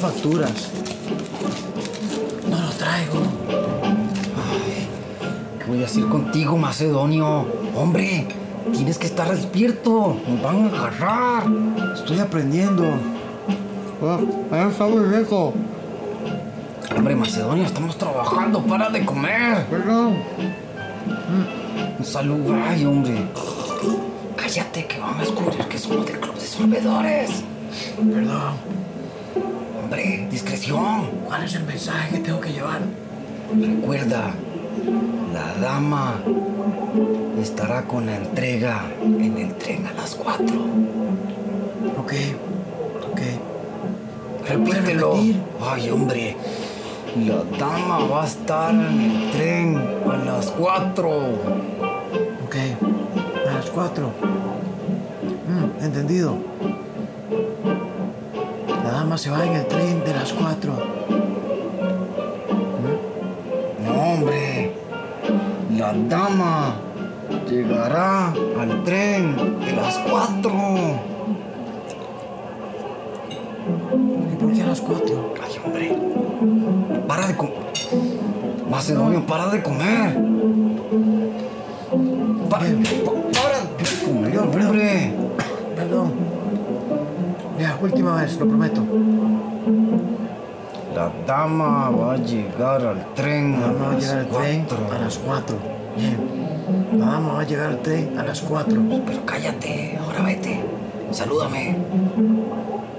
Son 0.00 0.10
facturas. 0.10 0.70
No 2.48 2.60
los 2.60 2.76
traigo. 2.76 3.22
¿Qué 5.58 5.64
voy 5.66 5.82
a 5.82 5.86
hacer 5.86 6.04
contigo, 6.04 6.56
Macedonio? 6.56 7.46
Hombre, 7.74 8.26
tienes 8.72 8.98
que 8.98 9.06
estar 9.06 9.28
despierto. 9.30 10.16
Nos 10.28 10.42
van 10.42 10.64
a 10.64 10.68
agarrar. 10.68 11.44
Estoy 11.94 12.18
aprendiendo. 12.20 12.84
Ah, 14.02 14.68
está 14.70 14.86
muy 14.86 15.04
rico. 15.04 15.52
Hombre, 16.96 17.14
Macedonio, 17.16 17.64
estamos 17.64 17.96
trabajando. 17.96 18.62
Para 18.62 18.90
de 18.90 19.04
comer. 19.04 19.66
Perdón. 19.66 20.16
Salud, 22.02 22.54
ay, 22.66 22.84
hombre. 22.84 23.28
Cállate, 24.36 24.86
que 24.86 24.98
van 24.98 25.16
a 25.16 25.20
descubrir 25.20 25.58
que 25.66 25.78
somos 25.78 26.06
del 26.06 26.20
club 26.20 26.34
de 26.34 26.46
solvedores. 26.46 27.30
Perdón. 27.96 28.87
Hombre, 29.90 30.28
discreción. 30.30 31.06
¿Cuál 31.24 31.44
es 31.44 31.54
el 31.54 31.64
mensaje 31.64 32.16
que 32.16 32.18
tengo 32.18 32.42
que 32.42 32.52
llevar? 32.52 32.80
Recuerda, 33.58 34.34
la 35.32 35.54
dama 35.66 36.20
estará 37.40 37.84
con 37.84 38.04
la 38.04 38.16
entrega 38.16 38.82
en 39.00 39.38
el 39.38 39.54
tren 39.54 39.86
a 39.86 39.94
las 39.94 40.14
4. 40.14 40.44
Ok, 41.96 42.12
ok. 43.10 43.20
Repítelo. 44.46 45.16
Ay, 45.58 45.88
hombre. 45.88 46.36
La 47.26 47.42
dama 47.58 48.00
va 48.00 48.24
a 48.24 48.26
estar 48.26 48.74
en 48.74 49.00
el 49.00 49.30
tren 49.30 49.76
a 50.06 50.16
las 50.18 50.50
4. 50.50 51.08
Ok. 52.44 52.56
A 53.48 53.54
las 53.54 53.70
cuatro. 53.70 54.10
Mm, 55.48 55.82
entendido. 55.82 56.36
Dama 58.98 59.16
se 59.16 59.30
va 59.30 59.46
en 59.46 59.52
el 59.52 59.64
tren 59.68 60.02
de 60.04 60.12
las 60.12 60.32
cuatro. 60.32 60.72
No, 63.84 63.92
hombre. 63.94 64.72
La 65.76 65.92
dama 65.92 66.74
llegará 67.48 68.30
al 68.60 68.82
tren 68.82 69.36
de 69.60 69.72
las 69.76 69.98
cuatro. 69.98 70.52
¿Y 74.32 74.36
por 74.36 74.52
qué 74.52 74.62
a 74.62 74.66
las 74.66 74.80
cuatro? 74.80 75.32
Ay, 75.44 75.60
hombre. 75.64 75.96
Para 77.06 77.28
de 77.28 77.36
comer. 77.36 77.54
Macedonio, 78.68 79.24
para 79.26 79.46
de 79.50 79.62
comer. 79.62 80.18
Pa- 82.50 82.58
pa- 82.58 82.64
para 83.38 83.60
de 83.60 84.04
comer, 84.04 84.38
hombre. 84.40 85.12
Perdón. 85.76 86.27
Ya, 87.68 87.76
última 87.82 88.14
vez, 88.16 88.38
lo 88.40 88.46
prometo. 88.48 88.80
La 90.94 91.12
dama 91.26 91.90
va 91.90 92.14
a 92.14 92.16
llegar 92.16 92.80
al 92.82 93.12
tren 93.14 93.60
La 93.60 93.66
va 93.72 93.90
a 93.90 93.92
las 93.92 94.02
llegar 94.02 94.18
al 94.20 94.28
tren 94.28 94.64
cuatro. 94.64 94.96
a 94.96 94.98
las 94.98 95.18
cuatro. 95.18 95.56
Bien. 95.94 96.98
La 96.98 97.06
dama 97.12 97.32
va 97.34 97.40
a 97.40 97.44
llegar 97.44 97.66
al 97.66 97.82
tren 97.82 98.18
a 98.18 98.22
las 98.22 98.40
cuatro. 98.40 98.80
Pero 99.06 99.26
cállate, 99.26 99.98
ahora 100.02 100.22
vete. 100.22 100.64
Salúdame. 101.10 101.76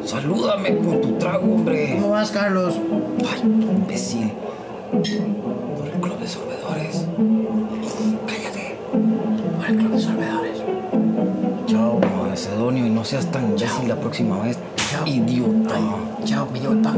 Salúdame 0.05 0.77
con 0.77 1.01
tu 1.01 1.13
trago, 1.13 1.51
hombre. 1.51 1.95
¿Cómo 1.95 2.11
vas, 2.11 2.29
Carlos? 2.29 2.79
Ay, 3.27 3.41
imbécil. 3.41 4.33
Por 4.91 5.87
el 5.87 5.99
club 5.99 6.19
de 6.19 6.27
sorbedores. 6.27 7.07
Cállate. 8.27 8.77
Por 9.57 9.65
el 9.67 9.75
club 9.77 9.91
de 9.93 9.99
sorbedores. 9.99 10.48
Y 12.77 12.81
no 12.89 13.03
seas 13.03 13.25
tan 13.31 13.45
imbécil 13.45 13.87
la 13.87 13.95
próxima 13.95 14.39
vez. 14.39 14.57
Chao. 14.91 15.07
Idiota. 15.07 15.75
Ay, 15.75 16.25
chao, 16.25 16.47
idiota. 16.53 16.93